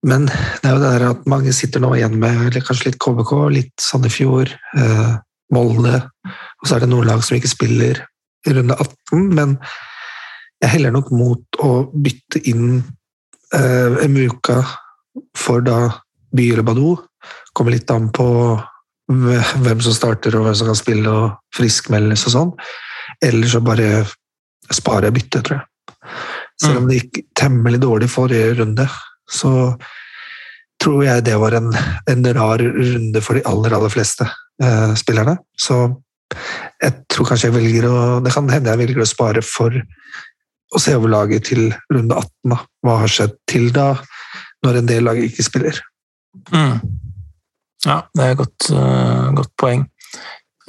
men 0.07 0.29
det 0.31 0.71
er 0.71 0.77
jo 0.77 0.81
det 0.81 0.93
der 0.95 1.07
at 1.11 1.27
mange 1.29 1.53
sitter 1.53 1.83
nå 1.83 1.93
igjen 1.99 2.17
med 2.23 2.57
kanskje 2.65 2.89
litt 2.89 3.01
KBK, 3.03 3.35
litt 3.53 3.75
Sandefjord, 3.83 4.55
uh, 4.79 5.19
Molde, 5.53 5.99
og 6.31 6.69
så 6.69 6.77
er 6.77 6.85
det 6.85 6.93
noen 6.93 7.11
lag 7.11 7.25
som 7.27 7.37
ikke 7.37 7.51
spiller 7.51 8.05
i 8.47 8.55
runde 8.55 8.77
18, 8.79 9.27
men 9.35 9.57
jeg 10.63 10.75
heller 10.77 10.95
nok 10.95 11.11
mot 11.13 11.59
å 11.65 11.71
bytte 11.91 12.41
inn 12.49 12.79
eh, 13.57 13.97
Emuka 14.05 14.61
for 15.37 15.65
da 15.65 15.79
By 16.37 16.53
eller 16.53 16.67
Badou. 16.67 16.97
Kommer 17.57 17.75
litt 17.75 17.91
an 17.91 18.11
på 18.15 18.27
hvem 19.11 19.81
som 19.83 19.95
starter 19.95 20.37
og 20.39 20.47
hvem 20.47 20.57
som 20.57 20.71
kan 20.71 20.79
spille 20.79 21.11
og 21.11 21.57
friskmeldes 21.57 22.29
og 22.29 22.35
sånn. 22.37 22.53
Eller 23.27 23.51
så 23.51 23.63
bare 23.65 24.05
sparer 24.71 25.09
jeg 25.09 25.19
byttet, 25.19 25.49
tror 25.49 25.59
jeg. 25.59 25.67
Selv 26.61 26.79
om 26.79 26.85
mm. 26.85 26.91
det 26.91 27.01
gikk 27.01 27.25
temmelig 27.39 27.81
dårlig 27.83 28.11
forrige 28.13 28.53
runde, 28.61 28.87
så 29.31 29.53
tror 30.81 31.03
jeg 31.05 31.25
det 31.27 31.37
var 31.41 31.57
en, 31.59 31.73
en 32.11 32.31
rar 32.37 32.63
runde 32.63 33.23
for 33.25 33.37
de 33.37 33.45
aller, 33.49 33.75
aller 33.77 33.93
fleste 33.93 34.27
eh, 34.63 34.93
spillerne. 34.99 35.37
Så 35.59 35.83
jeg 36.81 36.95
tror 37.11 37.29
kanskje 37.29 37.49
jeg 37.49 37.57
velger 37.57 37.89
å 37.89 37.95
Det 38.23 38.31
kan 38.31 38.47
hende 38.53 38.71
jeg 38.71 38.79
velger 38.85 39.03
å 39.03 39.09
spare 39.09 39.43
for 39.43 39.75
å 40.71 40.79
se 40.79 40.95
over 40.95 41.11
laget 41.11 41.49
til 41.51 41.73
runde 41.91 42.15
18. 42.15 42.53
Da. 42.53 42.61
Hva 42.87 42.99
har 43.03 43.11
skjedd 43.11 43.35
til 43.51 43.73
da, 43.75 43.89
når 44.67 44.81
en 44.81 44.91
del 44.91 45.07
lag 45.07 45.21
ikke 45.23 45.47
spiller? 45.47 45.81
Mm. 46.53 46.81
Ja, 47.87 48.03
det 48.15 48.25
er 48.25 48.35
et 48.35 48.41
godt, 48.41 48.71
uh, 48.75 49.31
godt 49.37 49.53
poeng. 49.61 49.87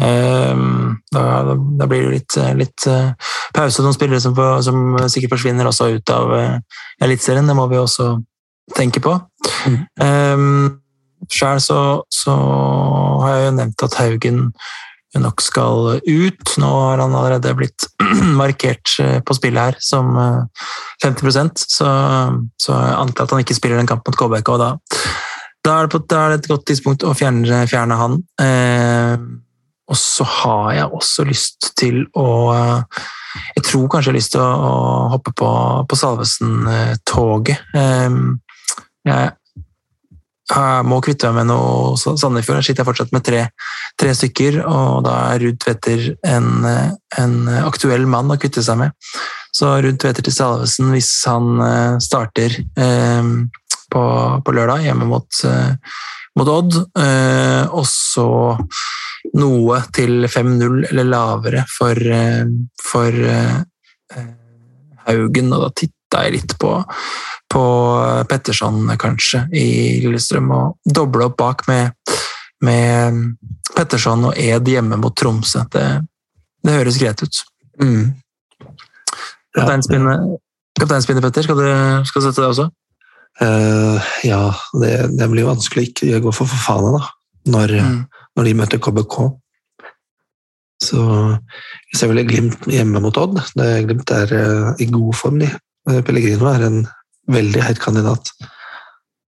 Uh, 0.01 0.95
da, 1.13 1.23
da, 1.77 1.87
blir 1.87 2.07
det 2.07 2.13
litt, 2.15 2.37
litt 2.57 2.87
uh, 2.89 3.11
pause. 3.53 3.83
Noen 3.83 3.97
spillere 3.97 4.21
som, 4.23 4.37
som, 4.65 4.83
sikkert 5.11 5.35
forsvinner 5.35 5.67
også 5.69 5.91
ut 5.97 6.13
av 6.13 6.31
uh, 6.33 6.83
Eliteserien. 7.03 7.47
Det 7.47 7.57
må 7.57 7.67
vi 7.71 7.81
også 7.81 8.15
tenke 8.77 9.03
på. 9.03 9.17
Mm. 9.67 9.81
Um, 9.99 10.81
Sjøl 11.31 11.61
så, 11.61 11.81
så, 12.09 12.33
har 13.21 13.35
jeg 13.35 13.45
jo 13.45 13.57
nevnt 13.59 13.85
at 13.85 13.97
Haugen 13.99 14.39
nok 15.19 15.41
skal 15.43 15.99
ut. 16.05 16.53
Nå 16.61 16.69
har 16.69 17.01
han 17.03 17.15
allerede 17.15 17.53
blitt 17.57 17.87
markert 18.41 18.95
eh, 19.03 19.19
på 19.25 19.35
spillet 19.35 19.71
her 19.71 19.79
som 19.83 20.13
50 21.03 21.27
eh, 21.27 21.51
så, 21.67 21.89
så 22.61 22.77
jeg 22.77 22.97
antar 23.01 23.27
at 23.27 23.35
han 23.35 23.43
ikke 23.43 23.57
spiller 23.57 23.81
en 23.81 23.89
kamp 23.89 24.07
mot 24.07 24.17
KBK. 24.17 24.53
da, 24.61 24.71
da, 25.65 25.77
er 25.81 25.91
på, 25.91 26.03
da, 26.07 26.25
er 26.25 26.35
det 26.35 26.41
et 26.41 26.51
godt 26.53 26.67
tidspunkt 26.71 27.03
å 27.03 27.15
fjerne, 27.17 27.65
fjerne 27.71 27.99
han. 27.99 28.19
Eh, 28.41 29.17
og 29.91 29.99
så 29.99 30.23
har 30.23 30.69
jeg 30.77 30.93
også 30.95 31.25
lyst 31.27 31.73
til 31.75 32.05
å 32.15 32.29
Jeg 33.55 33.63
tror 33.63 33.89
kanskje 33.91 34.09
jeg 34.09 34.13
har 34.13 34.19
lyst 34.19 34.31
til 34.35 34.43
å, 34.43 34.47
å 34.47 35.09
hoppe 35.15 35.33
på, 35.35 35.49
på 35.87 35.97
Salvesen-toget. 35.99 37.67
Eh, 37.75 38.17
jeg 39.07 39.31
jeg 40.51 40.85
må 40.87 40.99
kvitte 41.03 41.29
meg 41.31 41.41
med 41.41 41.51
noe 41.53 41.95
Sandefjord. 41.99 42.59
Jeg 42.59 42.71
sitter 42.71 42.87
fortsatt 42.87 43.13
med 43.15 43.23
tre, 43.25 43.45
tre, 43.99 44.13
stykker, 44.17 44.61
og 44.67 45.03
da 45.07 45.15
er 45.31 45.45
Ruud 45.45 45.59
Tveter 45.63 46.07
en, 46.27 46.49
en, 47.19 47.35
aktuell 47.63 48.07
mann 48.09 48.31
å 48.31 48.39
kvitte 48.41 48.63
seg 48.65 48.81
med. 48.81 48.95
Så 49.55 49.71
Ruud 49.83 49.99
Tveter 50.01 50.25
til 50.25 50.35
Salvesen 50.35 50.91
hvis 50.93 51.11
han 51.27 51.61
eh, 51.63 51.99
starter 52.03 52.55
eh, 52.59 53.31
på, 53.91 54.03
på, 54.43 54.55
lørdag 54.55 54.85
hjemme 54.87 55.07
mot, 55.09 55.41
eh, 55.47 55.95
mot 56.39 56.51
Odd. 56.51 56.79
Eh, 56.99 57.63
og 57.71 57.87
så 57.87 58.27
noe 59.37 59.81
til 59.95 60.27
5-0 60.27 60.87
eller 60.89 61.07
lavere 61.07 61.65
for, 61.71 61.95
eh, 61.95 62.45
for 62.83 63.23
eh, 63.35 63.59
Haugen, 65.07 65.53
og 65.55 65.65
da 65.65 65.69
titta 65.73 66.25
jeg 66.25 66.35
litt 66.35 66.57
på 66.61 66.75
på 67.51 67.63
Petterson, 68.29 68.85
kanskje, 68.99 69.43
i 69.51 69.67
Lillestrøm. 70.03 70.51
Og 70.55 70.95
doble 70.95 71.27
opp 71.27 71.37
bak 71.41 71.65
med, 71.67 71.91
med 72.63 73.19
Petterson 73.75 74.29
og 74.29 74.39
Ed 74.39 74.69
hjemme 74.71 74.99
mot 75.01 75.15
Tromsø. 75.17 75.65
Det, 75.73 75.85
det 76.63 76.77
høres 76.77 76.99
greit 77.01 77.23
ut. 77.25 77.41
Mm. 77.81 78.13
Kapteinspinnet, 79.57 80.39
Petter, 80.79 81.43
skal 81.43 81.59
du, 81.59 81.67
skal 82.07 82.23
du 82.23 82.27
sette 82.29 82.39
deg 82.39 82.53
også? 82.53 82.69
Uh, 83.41 83.99
ja, 84.27 84.41
det, 84.79 84.93
det, 85.17 85.27
blir 85.31 85.47
vanskelig 85.47 85.83
å 85.83 85.89
ikke 85.91 86.23
gå 86.25 86.33
for 86.35 86.51
Fofana 86.51 86.91
da, 86.97 87.01
når, 87.51 87.75
mm. 87.79 87.99
når 88.37 88.47
de 88.47 88.55
møter 88.59 88.81
KBK. 88.83 89.17
Så 90.81 91.01
jeg 91.01 91.99
ser 91.99 92.09
vel 92.09 92.23
Glimt 92.25 92.65
hjemme 92.71 93.03
mot 93.03 93.17
Odd. 93.19 93.37
Det, 93.57 93.69
glimt 93.89 94.15
er 94.15 94.33
uh, 94.33 94.71
i 94.81 94.87
god 94.93 95.19
form, 95.19 95.43
de. 95.43 95.51
Pellegrino 96.05 96.47
er 96.51 96.67
en 96.67 96.81
veldig 97.29 97.63
heit 97.65 97.79
kandidat. 97.81 98.31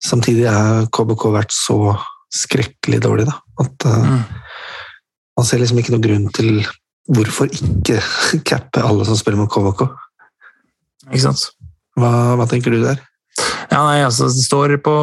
Samtidig 0.04 0.48
har 0.48 0.86
KBK 0.94 1.26
vært 1.34 1.54
så 1.54 1.96
skrekkelig 2.30 3.00
dårlig 3.02 3.26
da, 3.26 3.34
at 3.60 3.86
uh, 3.90 4.04
mm. 4.06 4.20
man 5.38 5.46
ser 5.48 5.60
liksom 5.60 5.80
ikke 5.80 5.96
noen 5.96 6.04
grunn 6.04 6.28
til 6.34 6.60
hvorfor 7.10 7.50
ikke 7.50 7.98
cappe 8.48 8.84
alle 8.86 9.06
som 9.08 9.18
spiller 9.18 9.40
mot 9.40 9.50
KBK. 9.50 9.86
Ikke 11.10 11.24
sant? 11.26 11.48
Hva, 11.98 12.36
hva 12.38 12.46
tenker 12.48 12.72
du 12.72 12.84
der? 12.84 13.02
Ja, 13.70 13.82
nei, 13.86 14.00
altså, 14.02 14.28
det 14.30 14.44
står 14.44 14.76
på, 14.82 14.94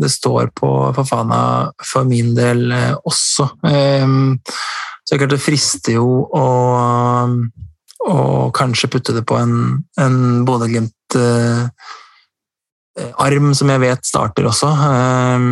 det 0.00 0.10
står 0.12 0.50
på 0.56 0.70
Fafana 0.96 1.42
for 1.86 2.08
min 2.08 2.32
del 2.36 2.66
eh, 2.72 2.92
også. 3.08 3.46
Um, 3.64 4.40
så 5.02 5.16
klart 5.16 5.32
det 5.32 5.40
frister 5.42 5.96
jo 5.96 6.06
å, 6.28 6.44
å 8.04 8.18
kanskje 8.54 8.90
putte 8.92 9.16
det 9.16 9.24
på 9.28 9.38
en, 9.40 9.54
en 10.00 10.18
Bodø-Glimt 10.48 10.92
Eh, 11.14 11.68
arm, 13.00 13.52
som 13.56 13.70
jeg 13.72 13.80
vet 13.82 14.04
starter 14.04 14.46
også. 14.48 14.68
Ehm, 14.68 15.46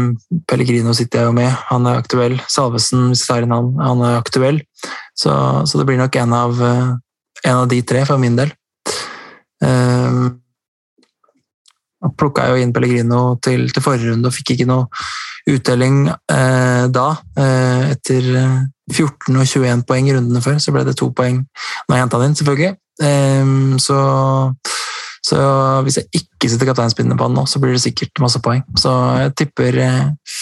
Pellegrino 0.49 0.93
sitter 0.97 1.23
jeg 1.23 1.31
jo 1.31 1.37
med, 1.37 1.49
han 1.71 1.87
er 1.89 2.03
aktuell. 2.03 2.37
Salvesen, 2.51 3.09
hvis 3.13 3.25
det 3.27 3.37
er 3.37 3.47
en 3.47 3.57
han, 3.57 3.71
han 3.81 4.05
er 4.05 4.19
aktuell. 4.19 4.61
Så, 5.17 5.33
så, 5.65 5.79
det 5.79 5.87
blir 5.89 6.01
nok 6.01 6.17
en 6.21 6.37
av, 6.37 6.61
eh, 6.61 6.91
en 7.45 7.57
av, 7.63 7.67
de 7.71 7.81
tre, 7.83 8.05
for 8.09 8.21
min 8.21 8.37
del. 8.37 8.53
Jeg 12.01 12.15
plukka 12.17 12.47
jo 12.49 12.61
inn 12.61 12.73
Pellegrino 12.73 13.37
til, 13.45 13.67
til, 13.73 13.85
forrige 13.85 14.13
runde 14.13 14.29
og 14.31 14.37
fikk 14.37 14.55
ikke 14.55 14.69
noe 14.69 14.89
uttelling 15.51 16.07
eh, 16.09 16.85
da. 16.93 17.09
Eh, 17.41 17.91
etter 17.95 18.31
14 18.91 19.37
og 19.37 19.45
21 19.45 19.85
poeng 19.89 20.09
i 20.09 20.15
rundene 20.17 20.45
før, 20.45 20.61
så 20.61 20.73
ble 20.75 20.85
det 20.89 20.97
to 21.01 21.11
poeng 21.17 21.43
når 21.89 21.97
jeg 21.97 22.05
henta 22.05 22.21
den 22.21 22.33
inn, 22.33 22.39
selvfølgelig. 22.41 22.73
Eh, 23.01 23.45
så 23.85 23.99
så 25.25 25.39
hvis 25.85 26.01
jeg 26.01 26.23
ikke 26.23 26.49
setter 26.49 26.71
kapteinspinnet 26.71 27.19
på 27.19 27.29
han 27.29 27.37
nå, 27.37 27.45
så 27.49 27.61
blir 27.61 27.77
det 27.77 27.83
sikkert 27.85 28.23
masse 28.23 28.41
poeng. 28.45 28.63
Så 28.81 28.93
jeg 29.21 29.35
tipper, 29.43 29.77
eh, 29.85 30.37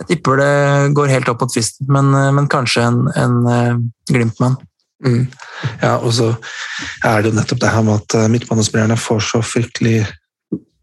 jeg 0.00 0.08
tipper 0.08 0.40
det 0.40 0.52
går 0.96 1.12
helt 1.12 1.28
opp 1.28 1.42
på 1.42 1.50
tvisten, 1.52 1.90
men, 1.92 2.12
eh, 2.16 2.30
men, 2.32 2.48
kanskje 2.48 2.86
en, 2.88 3.02
en 3.20 3.36
uh, 3.44 3.82
Glimt-mann. 4.08 4.56
Mm. 5.04 5.26
Ja, 5.82 5.98
og 5.98 6.12
så 6.16 6.30
er 7.04 7.20
det 7.20 7.32
jo 7.32 7.36
nettopp 7.36 7.60
det 7.60 7.74
her 7.74 7.84
med 7.84 8.00
at 8.00 8.30
midtbanespillerne 8.30 8.96
får 8.96 9.24
så 9.32 9.42
fryktelig 9.44 10.06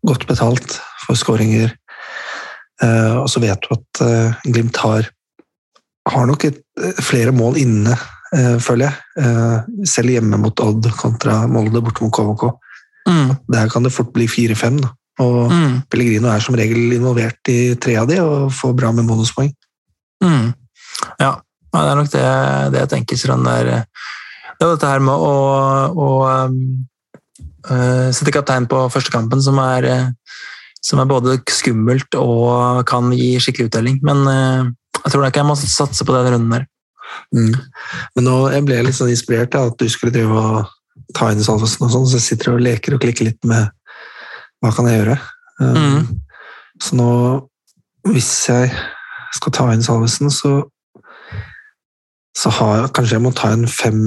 godt 0.05 0.27
betalt 0.27 0.75
for 1.05 1.17
skåringer. 1.19 1.71
Og 2.83 3.27
så 3.31 3.41
vet 3.43 3.63
du 3.63 3.71
at 3.75 4.01
Glimt 4.43 4.75
har, 4.83 5.07
har 6.11 6.27
nok 6.27 6.45
et, 6.47 6.59
flere 7.03 7.31
mål 7.35 7.59
inne, 7.63 7.95
føler 8.63 8.89
jeg. 8.89 9.87
selv 9.87 10.13
hjemme 10.13 10.39
mot 10.39 10.63
Odd 10.63 10.91
kontra 10.99 11.41
Molde 11.47 11.83
borte 11.83 12.03
mot 12.03 12.15
KVK. 12.15 12.45
Mm. 13.09 13.35
Der 13.51 13.69
kan 13.71 13.85
det 13.85 13.93
fort 13.93 14.13
bli 14.13 14.27
fire-fem. 14.29 14.79
Og 15.19 15.51
mm. 15.51 15.75
Pellegrino 15.91 16.29
er 16.31 16.43
som 16.43 16.55
regel 16.55 16.95
involvert 16.95 17.51
i 17.51 17.75
tre 17.81 17.97
av 17.99 18.07
de 18.09 18.19
og 18.23 18.53
får 18.55 18.75
bra 18.77 18.91
med 18.95 19.07
bonuspoeng. 19.09 19.51
Mm. 20.23 20.51
Ja. 21.19 21.33
det 21.73 21.81
er 21.81 21.99
nok 21.99 22.11
det, 22.13 22.27
det 22.73 22.83
jeg 22.83 22.91
tenker. 22.93 23.19
Sånn 23.19 23.47
der, 23.47 23.83
det 23.83 24.65
er 24.65 24.71
dette 24.71 24.91
her 24.91 25.03
med 25.03 25.15
å, 25.15 25.33
å 25.91 26.09
uh, 27.69 28.07
sette 28.15 28.33
kaptein 28.35 28.67
på 28.69 28.85
første 28.93 29.13
kampen 29.13 29.43
som 29.43 29.59
er, 29.63 29.89
uh, 29.89 30.39
som 30.83 31.01
er 31.03 31.09
både 31.09 31.39
skummelt 31.51 32.15
og 32.19 32.85
kan 32.89 33.11
gi 33.15 33.35
skikkelig 33.43 33.71
uttelling. 33.71 34.01
Men 34.05 34.23
uh, 34.27 34.71
jeg 35.03 35.13
tror 35.13 35.27
ikke 35.27 35.43
jeg 35.43 35.51
må 35.51 35.59
satse 35.59 36.07
på 36.07 36.15
den 36.15 36.33
runden 36.35 36.57
der. 36.57 36.67
Mm. 37.35 37.55
Men 38.15 38.27
nå, 38.27 38.35
jeg 38.53 38.67
ble 38.67 38.83
litt 38.85 38.97
sånn 38.97 39.11
inspirert 39.11 39.55
av 39.57 39.73
at 39.73 39.79
du 39.81 39.89
skulle 39.91 40.13
drive 40.15 40.35
og 40.35 40.75
ta 41.15 41.29
inn 41.33 41.43
Salvesen 41.43 41.85
og 41.87 41.93
sånn, 41.93 42.07
så 42.07 42.19
jeg 42.19 42.27
sitter 42.27 42.53
og 42.53 42.63
leker 42.63 42.95
og 42.95 43.03
klikker 43.03 43.29
litt 43.29 43.45
med 43.49 43.69
hva 44.59 44.71
kan 44.75 44.89
jeg 44.89 45.01
gjøre. 45.01 45.19
Um, 45.59 45.77
mm. 45.77 46.09
Så 46.83 46.97
nå, 46.99 47.11
hvis 48.11 48.31
jeg 48.49 48.71
skal 49.35 49.55
ta 49.55 49.69
inn 49.73 49.85
Salvesen, 49.85 50.31
så 50.33 50.61
så 52.39 52.51
har 52.55 52.75
jeg, 52.75 52.91
kanskje 52.95 53.17
jeg 53.17 53.23
må 53.25 53.31
ta 53.35 53.51
en 53.51 53.65
fem 53.67 54.01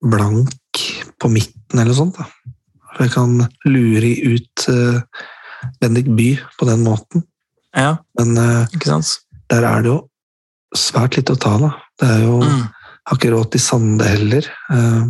blank 0.00 0.82
på 1.20 1.30
midten 1.32 1.80
eller 1.80 1.92
noe 1.92 1.98
sånt. 1.98 2.18
Da. 2.18 2.54
For 2.94 3.04
jeg 3.04 3.14
kan 3.14 3.34
lure 3.68 4.12
ut 4.32 4.68
uh, 4.72 5.00
Bendik 5.82 6.08
By 6.16 6.30
på 6.58 6.68
den 6.68 6.84
måten. 6.86 7.26
Ja, 7.76 7.98
Men 8.18 8.38
uh, 8.38 8.64
der 9.50 9.66
er 9.66 9.84
det 9.84 9.90
jo 9.90 9.98
svært 10.76 11.18
lite 11.18 11.36
å 11.36 11.40
ta, 11.40 11.54
da. 11.60 11.72
Det 12.00 12.10
er 12.16 12.26
jo 12.26 12.42
mm. 12.42 12.66
Har 13.08 13.16
ikke 13.16 13.30
råd 13.32 13.46
til 13.54 13.62
Sande 13.64 14.04
heller. 14.04 14.44
Uh, 14.68 15.08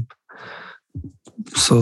så 1.56 1.78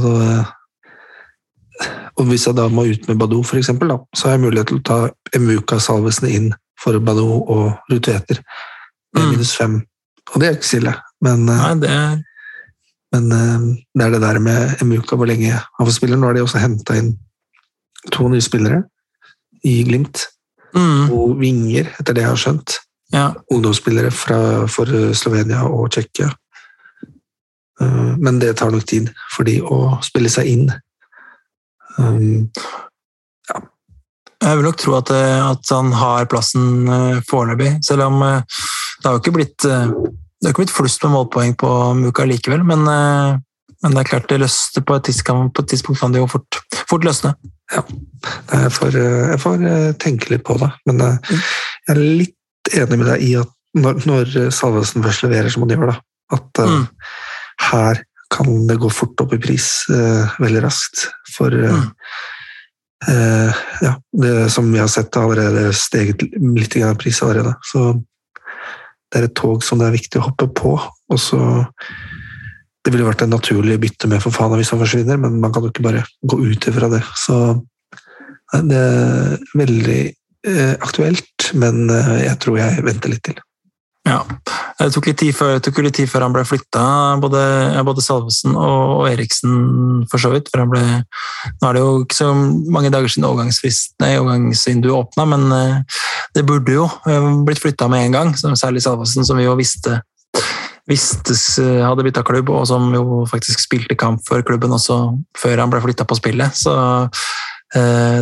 og 2.17 2.31
hvis 2.31 2.47
jeg 2.49 2.57
da 2.57 2.69
må 2.73 2.87
ut 2.89 3.09
med 3.11 3.19
Badou, 3.21 3.43
eksempel, 3.59 3.93
så 4.17 4.29
har 4.29 4.37
jeg 4.37 4.45
mulighet 4.47 4.71
til 4.71 4.79
å 4.81 4.87
ta 4.89 4.99
Emuka-salvesene 5.37 6.31
inn 6.33 6.47
for 6.81 6.97
Badou 7.05 7.43
og 7.43 7.91
Rutueter. 7.93 8.41
Med 9.17 9.23
mm. 9.23 9.35
minus 9.35 9.53
fem. 9.57 9.83
Og 10.33 10.41
det 10.41 10.49
er 10.49 10.57
ikke 10.57 10.71
stille, 10.71 10.95
men, 11.25 11.45
eh, 11.53 11.61
Nei, 11.61 11.75
det 11.83 11.91
er... 11.93 12.17
men 13.15 13.29
eh, 13.37 13.67
det 13.93 14.07
er 14.07 14.17
det 14.17 14.23
der 14.25 14.41
med 14.43 14.83
Emuka, 14.85 15.19
hvor 15.21 15.29
lenge 15.29 15.53
han 15.53 15.85
får 15.85 15.95
spille. 15.99 16.17
Nå 16.17 16.31
har 16.31 16.39
de 16.39 16.47
også 16.47 16.63
henta 16.63 16.97
inn 16.99 17.13
to 18.15 18.31
nye 18.33 18.45
spillere 18.45 18.81
i 19.67 19.83
Glimt. 19.85 20.25
Mm. 20.77 21.13
Og 21.13 21.37
vinger, 21.41 21.93
etter 22.01 22.17
det 22.17 22.25
jeg 22.25 22.33
har 22.33 22.41
skjønt. 22.41 22.81
Ja. 23.13 23.29
Ungdomsspillere 23.53 24.11
fra, 24.11 24.41
for 24.73 25.13
Slovenia 25.17 25.63
og 25.69 25.93
Tsjekkia. 25.93 26.33
Eh, 27.81 28.17
men 28.19 28.39
det 28.39 28.57
tar 28.57 28.73
nok 28.73 28.87
tid 28.89 29.11
for 29.35 29.49
de 29.49 29.59
å 29.63 29.97
spille 30.05 30.31
seg 30.33 30.49
inn. 30.51 30.69
Um, 31.97 32.49
ja. 33.49 33.63
Jeg 34.45 34.59
vil 34.59 34.69
nok 34.69 34.79
tro 34.81 34.97
at, 34.99 35.13
eh, 35.15 35.41
at 35.41 35.73
han 35.73 35.93
har 35.97 36.29
plassen 36.31 36.87
eh, 36.93 37.25
foreløpig, 37.29 37.79
selv 37.87 38.09
om 38.09 38.23
det 38.23 39.09
har 39.09 39.17
jo 39.17 39.25
ikke 39.25 39.37
blitt 39.39 39.59
det 39.65 39.81
det 40.37 40.51
har 40.51 40.53
ikke 40.53 40.67
blitt 40.67 40.77
flust 40.77 41.01
med 41.03 41.15
målpoeng 41.15 41.55
på 41.57 41.69
Muka 41.97 42.27
likevel, 42.29 42.61
men, 42.69 42.83
men, 42.85 43.95
det 43.95 44.03
er 44.03 44.09
klart 44.11 44.27
det 44.29 44.37
løste 44.43 44.83
på 44.85 44.99
et 44.99 45.07
tidspunkt, 45.09 45.55
på 45.57 45.65
et 45.65 45.71
tidspunkt 45.73 46.03
kan 46.03 46.13
det 46.13 46.21
jo 46.21 46.27
fort, 46.29 46.59
fort 46.91 47.07
løsne. 47.09 47.33
Ja, 47.73 47.81
jeg 48.53 48.75
får, 48.77 48.99
jeg 49.01 49.39
får, 49.41 49.65
tenke 50.05 50.35
litt 50.35 50.45
på 50.47 50.59
det, 50.61 50.69
men 50.87 51.01
jeg 51.01 51.41
er 51.89 52.03
litt 52.21 52.71
enig 52.77 53.01
med 53.01 53.09
deg 53.09 53.25
i 53.25 53.33
at 53.41 53.81
når, 53.81 54.05
når 54.13 54.37
Salvesen 54.55 55.09
først 55.09 55.25
leverer, 55.25 55.49
som 55.51 55.65
han 55.65 55.73
gjør, 55.73 55.95
da. 55.95 55.97
At 56.37 56.63
mm. 56.69 56.85
Her 57.61 58.03
kan 58.33 58.67
det 58.67 58.79
gå 58.81 58.91
fort 58.91 59.21
opp 59.23 59.35
i 59.37 59.41
pris 59.43 59.69
eh, 59.93 60.37
veldig 60.43 60.63
raskt. 60.65 61.07
For 61.37 61.55
eh, 61.55 61.77
mm. 61.77 61.87
uh, 63.09 63.63
ja, 63.85 63.95
det 64.23 64.35
som 64.55 64.69
vi 64.73 64.83
har 64.83 64.91
sett, 64.91 65.15
har 65.15 65.29
allerede 65.29 65.75
steget 65.77 66.27
litt 66.35 66.77
i 66.79 66.85
pris 66.99 67.23
allerede. 67.23 67.55
Så 67.67 67.93
det 69.13 69.21
er 69.21 69.29
et 69.29 69.39
tog 69.39 69.65
som 69.65 69.81
det 69.81 69.89
er 69.89 69.99
viktig 69.99 70.21
å 70.21 70.27
hoppe 70.29 70.51
på. 70.51 70.77
Og 70.83 71.23
så 71.23 71.41
Det 72.87 72.93
ville 72.95 73.07
vært 73.07 73.25
en 73.25 73.33
naturlig 73.35 73.81
bytte 73.83 74.07
med 74.07 74.21
for 74.23 74.31
Fofana 74.31 74.61
hvis 74.61 74.69
han 74.71 74.79
forsvinner, 74.79 75.17
men 75.19 75.41
man 75.43 75.51
kan 75.51 75.65
jo 75.65 75.73
ikke 75.73 75.83
bare 75.83 76.05
gå 76.23 76.37
ut 76.39 76.69
ifra 76.71 76.87
det. 76.87 77.01
Så 77.19 77.35
det 78.63 78.79
er 78.79 79.41
veldig 79.59 80.03
aktuelt, 80.79 81.49
men 81.59 81.91
jeg 81.91 82.39
tror 82.39 82.61
jeg 82.61 82.85
venter 82.87 83.11
litt 83.11 83.25
til. 83.27 83.41
Ja. 84.07 84.21
Det 84.79 84.91
tok 84.95 85.09
litt 85.09 85.19
tid 85.19 85.35
før, 85.35 85.57
litt 85.83 85.97
tid 85.99 86.09
før 86.11 86.27
han 86.27 86.35
ble 86.35 86.45
flytta, 86.47 86.83
både, 87.23 87.41
både, 87.87 88.05
Salvesen 88.05 88.55
og, 88.55 89.07
Eriksen 89.11 90.05
for 90.11 90.23
så 90.23 90.31
vidt. 90.35 90.51
For 90.53 90.63
han 90.63 90.71
ble, 90.71 90.83
nå 91.61 91.69
er 91.69 91.77
det 91.77 91.83
jo 91.83 92.05
ikke 92.05 92.19
så 92.21 92.29
mange 92.35 92.93
dager 92.95 93.11
siden 93.11 93.27
overgangsvinduet 93.27 94.95
åpna, 94.95 95.27
men 95.33 95.49
eh, 95.57 96.03
det 96.37 96.47
burde 96.47 96.77
jo 96.77 96.87
eh, 97.09 97.31
blitt 97.49 97.63
flytta 97.63 97.91
med 97.91 98.07
en 98.07 98.19
gang. 98.21 98.37
Særlig 98.37 98.85
Salvesen, 98.85 99.27
som 99.27 99.41
vi 99.41 99.49
jo 99.49 99.57
visste 99.59 99.99
visste 100.87 101.35
eh, 101.65 101.83
hadde 101.83 102.05
bytta 102.07 102.23
klubb, 102.27 102.51
og 102.55 102.67
som 102.71 102.93
jo 102.95 103.25
faktisk 103.31 103.65
spilte 103.65 103.99
kamp 103.99 104.23
for 104.29 104.45
klubben 104.47 104.75
også 104.77 105.01
før 105.39 105.65
han 105.65 105.73
ble 105.73 105.83
flytta 105.83 106.07
på 106.07 106.19
spillet. 106.19 106.55
Så 106.55 106.73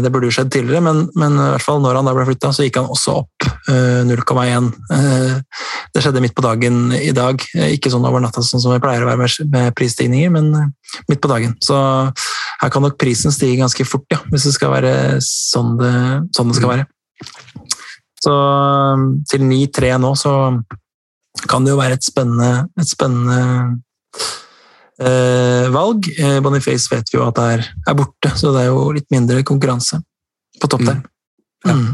det 0.02 0.10
burde 0.10 0.28
jo 0.28 0.34
skjedd 0.34 0.50
tidligere, 0.50 0.82
men, 0.82 1.04
men, 1.18 1.36
i 1.38 1.50
hvert 1.54 1.64
fall 1.64 1.82
når 1.82 1.98
han 1.98 2.08
da 2.08 2.14
ble 2.16 2.26
flytta, 2.28 2.50
så 2.54 2.66
gikk 2.66 2.80
han 2.80 2.90
også 2.90 3.16
opp 3.20 3.46
0,1. 3.68 4.70
Eh, 4.90 4.98
eh, 4.98 5.36
det 5.94 6.02
skjedde 6.02 6.22
midt 6.24 6.34
på 6.36 6.44
dagen 6.44 6.92
i 6.96 7.12
dag. 7.14 7.42
Ikke 7.68 7.92
sånn 7.92 8.06
over 8.08 8.22
natta 8.24 8.42
sånn 8.44 8.62
som 8.62 8.74
det 8.74 8.82
pleier 8.82 9.04
å 9.04 9.10
være 9.10 9.28
med 9.52 9.76
prisstigninger, 9.78 10.32
men 10.34 10.50
midt 11.10 11.22
på 11.22 11.30
dagen. 11.30 11.54
Så 11.64 11.76
her 11.76 12.72
kan 12.72 12.84
nok 12.84 12.98
prisen 13.00 13.34
stige 13.34 13.60
ganske 13.60 13.86
fort, 13.88 14.06
ja, 14.12 14.20
hvis 14.32 14.48
det 14.48 14.56
skal 14.56 14.74
være 14.74 14.94
sånn 15.24 15.76
det, 15.80 15.94
sånn 16.36 16.50
det 16.50 16.58
skal 16.58 16.74
være. 16.74 16.88
Så 18.24 18.34
til 19.30 19.44
9-3 19.44 19.94
nå, 20.00 20.14
så 20.16 20.34
kan 21.50 21.64
det 21.64 21.74
jo 21.74 21.80
være 21.80 21.98
et 21.98 22.06
spennende, 22.06 22.66
et 22.80 22.88
spennende 22.88 23.40
eh, 23.40 24.32
valg. 24.98 26.06
Eh, 26.18 26.40
Boniface 26.44 26.90
vet 26.92 27.08
vi 27.10 27.18
jo 27.18 27.24
at 27.26 27.40
er, 27.42 27.64
er, 27.88 27.96
borte, 27.98 28.30
så 28.38 28.52
det 28.54 28.64
er 28.64 28.70
jo 28.70 28.92
litt 28.94 29.10
mindre 29.14 29.42
konkurranse 29.46 29.98
på 30.60 30.70
topp 30.70 30.84
der. 30.86 31.00
Mm. 31.66 31.88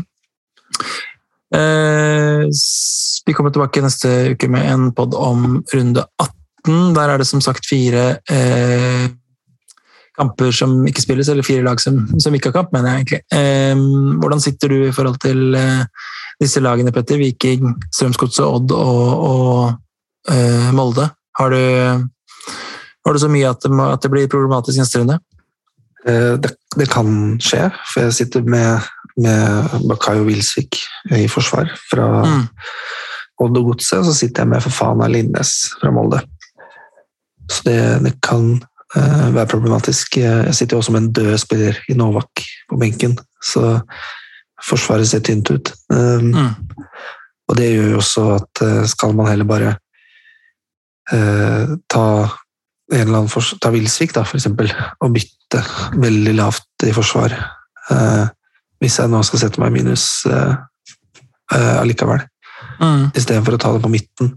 Eh, 1.55 2.45
vi 3.27 3.35
kommer 3.35 3.51
tilbake 3.51 3.83
neste 3.83 4.35
uke 4.35 4.51
med 4.51 4.69
en 4.71 4.91
pod 4.95 5.17
om 5.19 5.63
runde 5.75 6.05
18. 6.23 6.95
Der 6.95 7.09
er 7.09 7.19
det 7.19 7.27
som 7.27 7.41
sagt 7.41 7.67
fire 7.67 8.21
eh, 8.31 9.09
kamper 10.19 10.53
som 10.55 10.75
ikke 10.89 11.03
spilles, 11.03 11.31
eller 11.33 11.47
fire 11.47 11.65
lag 11.65 11.81
som, 11.83 12.03
som 12.21 12.35
ikke 12.37 12.51
har 12.51 12.61
kamp, 12.61 12.73
mener 12.75 12.93
jeg 12.93 13.05
egentlig. 13.05 13.23
Eh, 13.35 14.21
hvordan 14.21 14.45
sitter 14.45 14.73
du 14.73 14.79
i 14.87 14.95
forhold 14.95 15.19
til 15.23 15.57
eh, 15.59 15.85
disse 16.41 16.63
lagene, 16.63 16.93
Petter? 16.95 17.21
Viking, 17.21 17.75
Strømsgodset, 17.91 18.45
Odd 18.47 18.75
og, 18.77 19.27
og 19.31 20.33
eh, 20.33 20.71
Molde. 20.77 21.11
Har 21.41 21.55
du 21.55 21.61
var 23.05 23.17
det 23.17 23.23
så 23.23 23.31
mye 23.33 23.51
at 23.51 23.65
det, 23.65 23.73
at 23.87 24.03
det 24.05 24.11
blir 24.13 24.31
problematisk 24.31 24.81
neste 24.81 25.01
runde? 25.01 25.19
Eh, 26.07 26.35
det, 26.41 26.55
det, 26.77 26.89
kan 26.93 27.39
skje, 27.43 27.67
for 27.93 28.07
jeg 28.07 28.17
sitter 28.17 28.47
med, 28.49 28.89
med 29.21 29.77
Bakayo 29.89 30.25
Wilsvik 30.29 30.81
i 31.17 31.27
forsvar 31.29 31.71
fra 31.91 32.09
mm. 32.25 32.43
Odd 33.41 33.61
og 33.61 33.71
Godset, 33.71 34.05
så 34.05 34.15
sitter 34.17 34.45
jeg 34.45 34.53
med 34.53 34.65
Fafana 34.65 35.09
Lindnes 35.09 35.55
fra 35.81 35.93
Molde. 35.95 36.21
Så 37.51 37.65
det, 37.67 37.81
det 38.05 38.15
kan 38.23 38.53
uh, 38.97 39.29
være 39.35 39.49
problematisk. 39.51 40.21
Jeg 40.21 40.55
sitter 40.55 40.77
jo 40.77 40.83
også 40.83 40.93
med 40.95 41.07
en 41.07 41.13
død 41.17 41.39
spiller 41.41 41.79
i 41.89 41.97
Novak 41.97 42.45
på 42.71 42.79
benken, 42.81 43.17
så 43.43 43.81
forsvaret 44.69 45.09
ser 45.09 45.25
tynt 45.25 45.51
ut. 45.51 45.73
Um, 45.89 46.31
mm. 46.37 46.51
Og 47.49 47.57
det 47.59 47.73
gjør 47.73 47.95
jo 47.95 48.03
også 48.03 48.27
at 48.37 48.63
uh, 48.63 48.85
skal 48.93 49.17
man 49.17 49.33
heller 49.33 49.49
bare 49.49 49.73
uh, 51.17 51.75
ta 51.91 52.07
en 52.91 53.01
eller 53.05 53.21
annen 53.21 53.31
for, 53.31 53.47
ta 53.63 53.71
Wilsvik, 53.75 54.15
da, 54.17 54.25
eksempel, 54.27 54.71
og 55.01 55.15
bytte 55.15 55.63
veldig 56.01 56.35
lavt 56.39 56.87
i 56.87 56.95
forsvar. 56.95 57.35
Eh, 57.91 58.27
hvis 58.81 58.99
jeg 59.01 59.13
nå 59.13 59.21
skal 59.27 59.45
sette 59.45 59.63
meg 59.63 59.73
i 59.73 59.77
minus 59.79 60.07
eh, 60.31 60.55
eh, 61.55 61.77
allikevel. 61.81 62.23
Mm. 62.81 63.11
Istedenfor 63.17 63.57
å 63.57 63.61
ta 63.61 63.73
det 63.75 63.83
på 63.85 63.93
midten. 63.93 64.35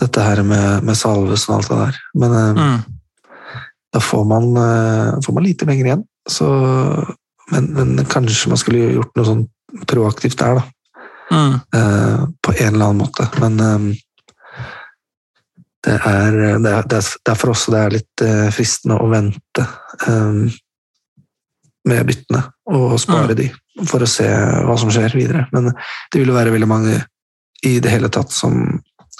Dette 0.00 0.24
her 0.24 0.42
med, 0.46 0.84
med 0.86 0.98
Salvesen 0.98 1.54
og 1.54 1.58
alt 1.58 1.72
det 1.72 1.80
der. 1.80 2.00
Men 2.22 2.36
eh, 2.38 2.60
mm. 2.60 3.34
da 3.96 4.02
får 4.04 4.24
man, 4.30 4.48
eh, 4.60 5.10
får 5.24 5.36
man, 5.36 5.46
lite 5.46 5.68
penger 5.68 5.90
igjen. 5.90 6.06
Så, 6.30 6.48
men, 7.52 7.70
men, 7.76 8.06
kanskje 8.10 8.52
man 8.52 8.60
skulle 8.60 8.94
gjort 8.94 9.12
noe 9.16 9.28
sånn 9.28 9.44
proaktivt 9.90 10.38
der, 10.40 10.60
da. 10.60 10.70
Mm. 11.34 11.54
Eh, 11.74 12.26
på 12.44 12.54
en 12.58 12.74
eller 12.74 12.90
annen 12.90 13.02
måte. 13.02 13.26
Men 13.42 13.96
det 15.84 15.94
er, 15.94 16.36
det 16.64 16.70
er, 16.70 16.86
det 16.88 16.98
er 16.98 17.08
derfor 17.28 17.52
også 17.52 17.74
det 17.74 17.80
er 17.80 17.96
litt 17.98 18.24
eh, 18.24 18.46
fristende 18.54 18.96
å 19.00 19.08
vente 19.12 19.66
um, 20.08 20.46
med 21.84 22.08
byttene 22.08 22.40
og 22.72 22.94
spare 23.02 23.34
mm. 23.34 23.38
de 23.42 23.48
for 23.90 24.04
å 24.04 24.08
se 24.08 24.26
hva 24.64 24.76
som 24.80 24.92
skjer 24.92 25.16
videre. 25.18 25.44
Men 25.52 25.68
det 25.68 26.20
vil 26.20 26.30
jo 26.30 26.36
være 26.36 26.54
veldig 26.54 26.70
mange 26.70 26.96
i 27.66 27.76
det 27.84 27.92
hele 27.92 28.10
tatt 28.12 28.32
som, 28.32 28.62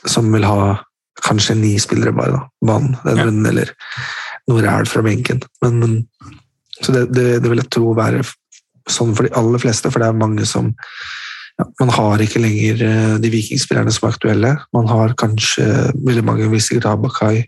som 0.09 0.31
vil 0.33 0.47
ha 0.49 0.77
kanskje 1.25 1.57
ni 1.59 1.75
spillere 1.81 2.15
bare, 2.17 2.39
da. 2.39 2.71
Vann 2.73 2.95
den 3.05 3.21
ja. 3.21 3.27
runden, 3.27 3.51
eller 3.51 3.73
noe 4.51 4.65
ræl 4.65 4.89
fra 4.91 5.03
benken. 5.05 5.43
Men, 5.65 5.79
men, 5.83 5.99
så 6.81 6.95
det, 6.95 7.07
det, 7.15 7.27
det 7.45 7.51
vil 7.51 7.63
jeg 7.63 7.73
tro 7.73 7.93
være 7.97 8.25
sånn 8.91 9.15
for 9.17 9.27
de 9.27 9.35
aller 9.39 9.63
fleste, 9.63 9.93
for 9.93 10.03
det 10.03 10.11
er 10.11 10.25
mange 10.25 10.47
som 10.49 10.73
man 11.81 11.93
har 11.95 12.23
ikke 12.23 12.43
lenger 12.43 12.83
eh, 12.83 13.15
de 13.23 13.31
vikingspillerne 13.31 13.93
som 13.95 14.09
er 14.09 14.17
aktuelle. 14.17 14.53
Man 14.75 14.91
har 14.91 15.15
kanskje 15.19 15.67
veldig 15.95 16.25
mange 16.27 16.51
vil 16.51 16.63
sikkert 16.63 16.89
ha 16.91 16.97
Bakai. 16.99 17.45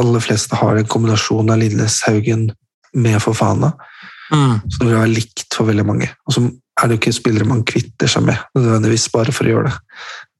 Aller 0.00 0.24
fleste 0.24 0.56
har 0.56 0.78
en 0.78 0.88
kombinasjon 0.88 1.52
av 1.52 1.60
Lindnes 1.60 2.00
Haugen 2.06 2.48
med 2.96 3.20
Fofana. 3.20 3.74
Mm. 4.32 4.62
Så 4.64 4.78
det 4.80 4.86
vil 4.86 4.96
være 4.96 5.12
likt 5.12 5.48
for 5.52 5.68
veldig 5.68 5.84
mange. 5.86 6.08
Og 6.26 6.36
så 6.36 6.44
er 6.46 6.88
det 6.88 6.96
jo 6.96 7.02
ikke 7.02 7.14
spillere 7.18 7.48
man 7.48 7.66
kvitter 7.68 8.08
seg 8.08 8.24
med 8.24 8.40
nødvendigvis 8.56 9.10
bare 9.12 9.34
for 9.34 9.48
å 9.48 9.52
gjøre 9.52 9.68
det. 9.68 9.74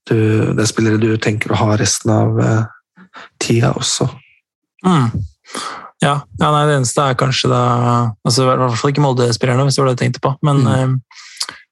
Du, 0.09 0.17
det 0.57 0.65
er 0.65 0.71
spillere 0.71 1.01
du 1.01 1.13
tenker 1.21 1.53
å 1.53 1.61
ha 1.61 1.77
resten 1.79 2.11
av 2.11 2.41
uh, 2.41 2.65
tida 3.43 3.75
også. 3.77 4.09
Mm. 4.87 5.13
Ja, 6.03 6.17
ja 6.41 6.49
nei, 6.51 6.65
det 6.67 6.79
eneste 6.81 7.05
er 7.05 7.21
kanskje 7.21 7.53
da 7.53 7.61
altså, 8.25 8.49
I 8.49 8.57
hvert 8.65 8.81
fall 8.81 8.95
ikke 8.95 9.05
Molde-spillerne, 9.05 9.69
hvis 9.69 9.77
det 9.77 9.85
var 9.85 9.93
det 9.93 9.95
jeg 9.99 10.03
tenkte 10.07 10.25
på. 10.25 10.33
Men 10.49 10.65
mm. 10.65 10.97
uh, 10.97 11.21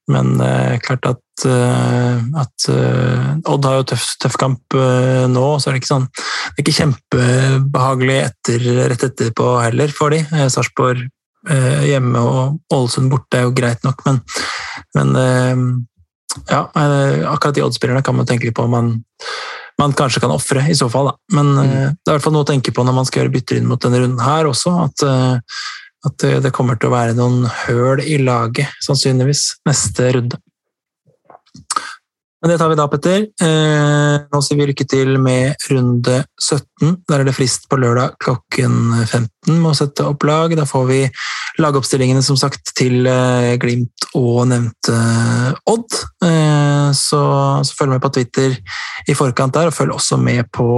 men 0.08 0.40
uh, 0.40 0.78
klart 0.82 1.06
at, 1.06 1.44
uh, 1.46 2.18
at 2.40 2.66
uh, 2.72 3.52
Odd 3.52 3.68
har 3.68 3.78
jo 3.80 3.86
tøff, 3.92 4.06
tøff 4.22 4.36
kamp 4.40 4.76
nå, 4.76 5.46
så 5.60 5.70
er 5.70 5.76
det 5.76 5.82
ikke 5.82 5.92
sånn 5.92 6.08
Det 6.10 6.56
er 6.56 6.64
ikke 6.64 6.78
kjempebehagelig 6.78 8.18
etter, 8.24 8.66
rett 8.92 9.06
etterpå 9.06 9.52
heller 9.64 9.92
for 9.94 10.14
de. 10.14 10.22
Sarpsborg 10.52 11.06
hjemme 11.88 12.20
og 12.20 12.74
Ålesund 12.76 13.08
borte 13.08 13.38
er 13.38 13.46
jo 13.46 13.54
greit 13.56 13.80
nok, 13.86 14.02
men, 14.04 14.18
men 14.92 15.14
ja, 16.50 16.66
akkurat 17.30 17.54
de 17.56 17.62
Odd-spillerne 17.64 18.02
kan 18.04 18.18
man 18.18 18.28
tenke 18.28 18.44
litt 18.44 18.56
på 18.58 18.66
om 18.66 18.74
man, 18.76 18.90
man 19.80 19.94
kanskje 19.96 20.20
kan 20.20 20.34
ofre, 20.34 20.66
i 20.68 20.76
så 20.76 20.90
fall. 20.92 21.08
Da. 21.08 21.38
Men 21.38 21.54
mm. 21.56 21.64
det 21.64 21.80
er 21.80 22.12
i 22.12 22.18
hvert 22.18 22.26
fall 22.26 22.36
noe 22.36 22.44
å 22.44 22.50
tenke 22.50 22.74
på 22.76 22.84
når 22.84 22.98
man 22.98 23.08
skal 23.08 23.22
gjøre 23.22 23.32
bytter 23.38 23.62
inn 23.62 23.70
mot 23.70 23.80
denne 23.80 24.02
runden 24.02 24.20
her 24.20 24.50
også. 24.50 24.74
at 24.84 25.06
at 26.06 26.28
det 26.44 26.52
kommer 26.56 26.78
til 26.80 26.88
å 26.88 26.94
være 26.94 27.16
noen 27.18 27.42
høl 27.66 28.00
i 28.00 28.16
laget, 28.22 28.70
sannsynligvis, 28.86 29.42
neste 29.68 30.12
runde. 30.16 30.40
Men 32.40 32.54
det 32.54 32.56
tar 32.60 32.70
vi 32.72 32.76
da, 32.78 32.86
Petter. 32.88 33.24
Eh, 33.44 34.14
nå 34.32 34.38
sier 34.40 34.56
vi 34.56 34.66
lykke 34.70 34.86
til 34.88 35.18
med 35.20 35.60
runde 35.68 36.22
17. 36.40 36.94
Der 37.04 37.20
er 37.20 37.28
det 37.28 37.34
frist 37.36 37.66
på 37.68 37.76
lørdag 37.76 38.14
klokken 38.22 38.94
15 39.02 39.58
med 39.58 39.68
å 39.68 39.76
sette 39.76 40.06
opp 40.08 40.24
lag. 40.24 40.54
Da 40.56 40.64
får 40.68 40.86
vi 40.88 41.00
lagoppstillingene 41.60 42.24
som 42.24 42.38
sagt 42.40 42.72
til 42.78 43.04
eh, 43.04 43.58
Glimt 43.60 44.08
og 44.16 44.46
nevnte 44.48 44.96
Odd. 45.68 45.98
Eh, 46.24 46.88
så, 46.96 47.22
så 47.60 47.76
følg 47.76 47.98
med 47.98 48.04
på 48.06 48.12
Twitter 48.16 48.56
i 49.04 49.18
forkant 49.18 49.58
der, 49.58 49.68
og 49.68 49.76
følg 49.76 49.98
også 49.98 50.16
med 50.20 50.48
på 50.56 50.70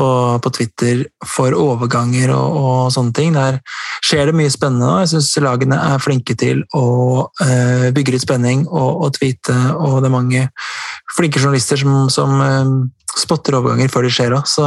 på, 0.00 0.10
på 0.40 0.52
Twitter 0.56 1.02
for 1.28 1.54
overganger 1.56 2.32
og, 2.34 2.56
og, 2.60 2.78
sånne 2.94 3.12
ting. 3.16 3.34
Der 3.36 3.60
skjer 4.06 4.30
det 4.30 4.36
mye 4.38 4.52
spennende. 4.52 4.88
og 4.88 5.02
Jeg 5.04 5.12
syns 5.14 5.32
lagene 5.44 5.80
er 5.90 6.02
flinke 6.02 6.36
til 6.40 6.64
å 6.76 6.86
uh, 7.28 7.88
bygge 7.96 8.16
litt 8.16 8.24
spenning 8.24 8.64
og, 8.68 9.04
og 9.04 9.12
tweete, 9.18 9.56
og 9.76 10.00
det 10.00 10.10
er 10.10 10.16
mange 10.16 10.46
flinke 11.16 11.42
journalister 11.42 11.80
som, 11.80 12.08
som 12.12 12.40
uh, 12.40 12.72
spotter 13.18 13.58
overganger 13.58 13.90
før 13.92 14.06
de 14.06 14.12
skjer 14.14 14.36
òg, 14.36 14.48
så, 14.48 14.66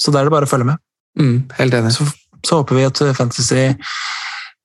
så 0.00 0.12
da 0.12 0.20
er 0.20 0.28
det 0.28 0.34
bare 0.34 0.48
å 0.48 0.50
følge 0.50 0.68
med. 0.72 0.82
Mm, 1.20 1.36
helt 1.58 1.76
enig. 1.78 1.92
Så, 1.94 2.06
så, 2.40 2.60
håper 2.60 2.78
vi 2.78 2.86
at 2.88 3.02
Fantasy 3.16 3.66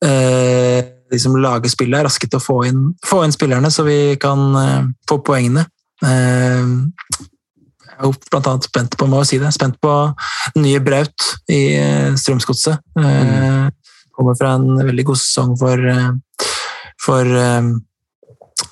eh, 0.04 0.80
som 1.20 1.36
lager 1.40 1.72
spillet 1.72 2.00
er 2.00 2.08
raske 2.08 2.28
til 2.28 2.40
å 2.40 2.44
få 2.44 2.62
inn, 2.68 2.88
få 3.06 3.22
inn 3.24 3.34
spillerne, 3.34 3.70
så 3.72 3.86
vi 3.86 4.16
kan 4.20 4.46
eh, 4.60 4.88
få 5.10 5.20
poengene. 5.26 5.66
Eh, 6.06 6.64
er 8.00 8.08
jo 8.08 8.14
blant 8.30 8.48
annet 8.50 8.68
spent 8.68 8.96
på 8.98 9.08
må 9.10 9.20
si 9.28 9.40
det, 9.40 9.52
spent 9.54 9.76
på 9.82 9.92
nye 10.60 10.80
Braut 10.84 11.28
i 11.52 11.60
eh, 11.76 12.16
Strømsgodset. 12.18 12.80
Mm. 12.96 13.70
Kommer 14.16 14.36
fra 14.38 14.56
en 14.58 14.80
veldig 14.80 15.06
god 15.12 15.20
sesong 15.20 15.54
for, 15.60 15.86
eh, 15.94 16.10
for 17.00 17.38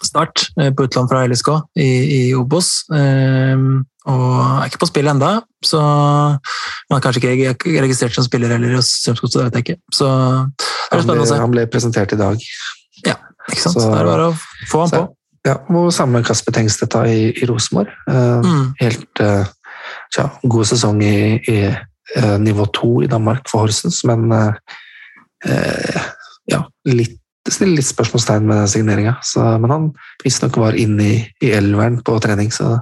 Start 0.05 0.45
på 0.55 0.85
utlån 0.85 1.09
fra 1.11 1.25
LSK 1.27 1.49
i, 1.81 1.89
i 1.89 2.21
Obos. 2.37 2.69
Og 2.93 4.27
er 4.39 4.69
ikke 4.69 4.81
på 4.85 4.89
spill 4.89 5.11
enda, 5.11 5.31
så 5.65 5.81
man 5.81 6.97
er 6.97 7.03
kanskje 7.05 7.33
ikke 7.35 7.73
registrert 7.83 8.15
som 8.17 8.25
spiller 8.25 8.53
heller 8.55 8.77
hos 8.79 8.93
Strømsgodset. 9.03 9.41
det 9.41 9.47
vet 9.49 9.59
jeg 9.59 9.67
ikke. 9.67 9.79
Så 9.99 10.09
det 10.09 11.01
er 11.01 11.03
spennende 11.03 11.27
å 11.27 11.31
se. 11.33 11.41
Han 11.43 11.57
ble 11.57 11.67
presentert 11.73 12.15
i 12.15 12.21
dag. 12.21 12.47
Ja, 13.05 13.19
ikke 13.49 13.65
sant. 13.65 13.77
Så, 13.77 13.89
det 13.89 13.99
er 13.99 14.09
bare 14.09 14.31
å 14.31 14.37
få 14.71 14.85
han 14.85 14.95
på. 14.95 15.03
Ja, 15.47 15.59
og 15.71 15.93
samme 15.95 16.23
Kasper 16.27 16.55
Tengstedt 16.57 16.97
i, 17.09 17.31
i 17.31 17.47
Rosenborg. 17.49 17.93
Uh, 18.09 18.41
mm. 18.45 18.65
Helt 18.81 19.23
tja, 20.15 20.27
god 20.43 20.69
sesong 20.69 21.03
i, 21.05 21.39
i 21.49 21.59
uh, 21.71 22.37
nivå 22.43 22.67
to 22.75 22.91
i 23.05 23.11
Danmark 23.11 23.49
for 23.51 23.67
Horsens, 23.67 24.03
men 24.09 24.29
ja, 26.49 26.59
litt 26.89 27.21
stiller 27.49 27.79
litt 27.79 27.87
spørsmålstegn 27.87 28.49
med 28.49 28.67
signeringa. 28.69 29.15
Men 29.63 29.71
han 29.73 29.85
visstnok 30.25 30.59
var 30.61 30.77
inne 30.77 31.05
i, 31.05 31.19
i 31.47 31.53
elveren 31.55 32.01
på 32.05 32.17
trening, 32.21 32.51
så 32.53 32.81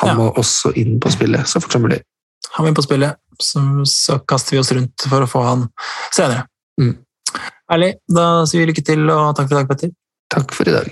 han 0.00 0.12
ja. 0.12 0.16
må 0.16 0.30
også 0.40 0.72
inn 0.80 0.98
på 1.02 1.12
spillet 1.12 1.48
så 1.48 1.60
fort 1.62 1.76
som 1.76 1.84
mulig. 1.84 2.00
Han 2.56 2.64
må 2.64 2.70
inn 2.70 2.78
på 2.78 2.84
spillet, 2.86 3.20
så, 3.42 3.62
så, 3.88 4.18
kaster 4.28 4.56
vi 4.56 4.62
oss 4.62 4.72
rundt 4.76 5.06
for 5.10 5.24
å 5.24 5.30
få 5.30 5.44
han 5.46 5.66
senere. 6.08 6.46
Mm. 6.80 6.96
Ærlig, 7.70 7.92
da 8.10 8.26
sier 8.48 8.64
vi 8.64 8.70
lykke 8.72 8.86
til, 8.86 9.04
og 9.12 9.34
takk 9.38 9.50
for 9.50 9.56
i 9.56 9.60
dag, 9.60 9.70
Petter. 9.70 9.92
Takk 10.30 10.54
for 10.56 10.70
i 10.70 10.74
dag. 10.74 10.90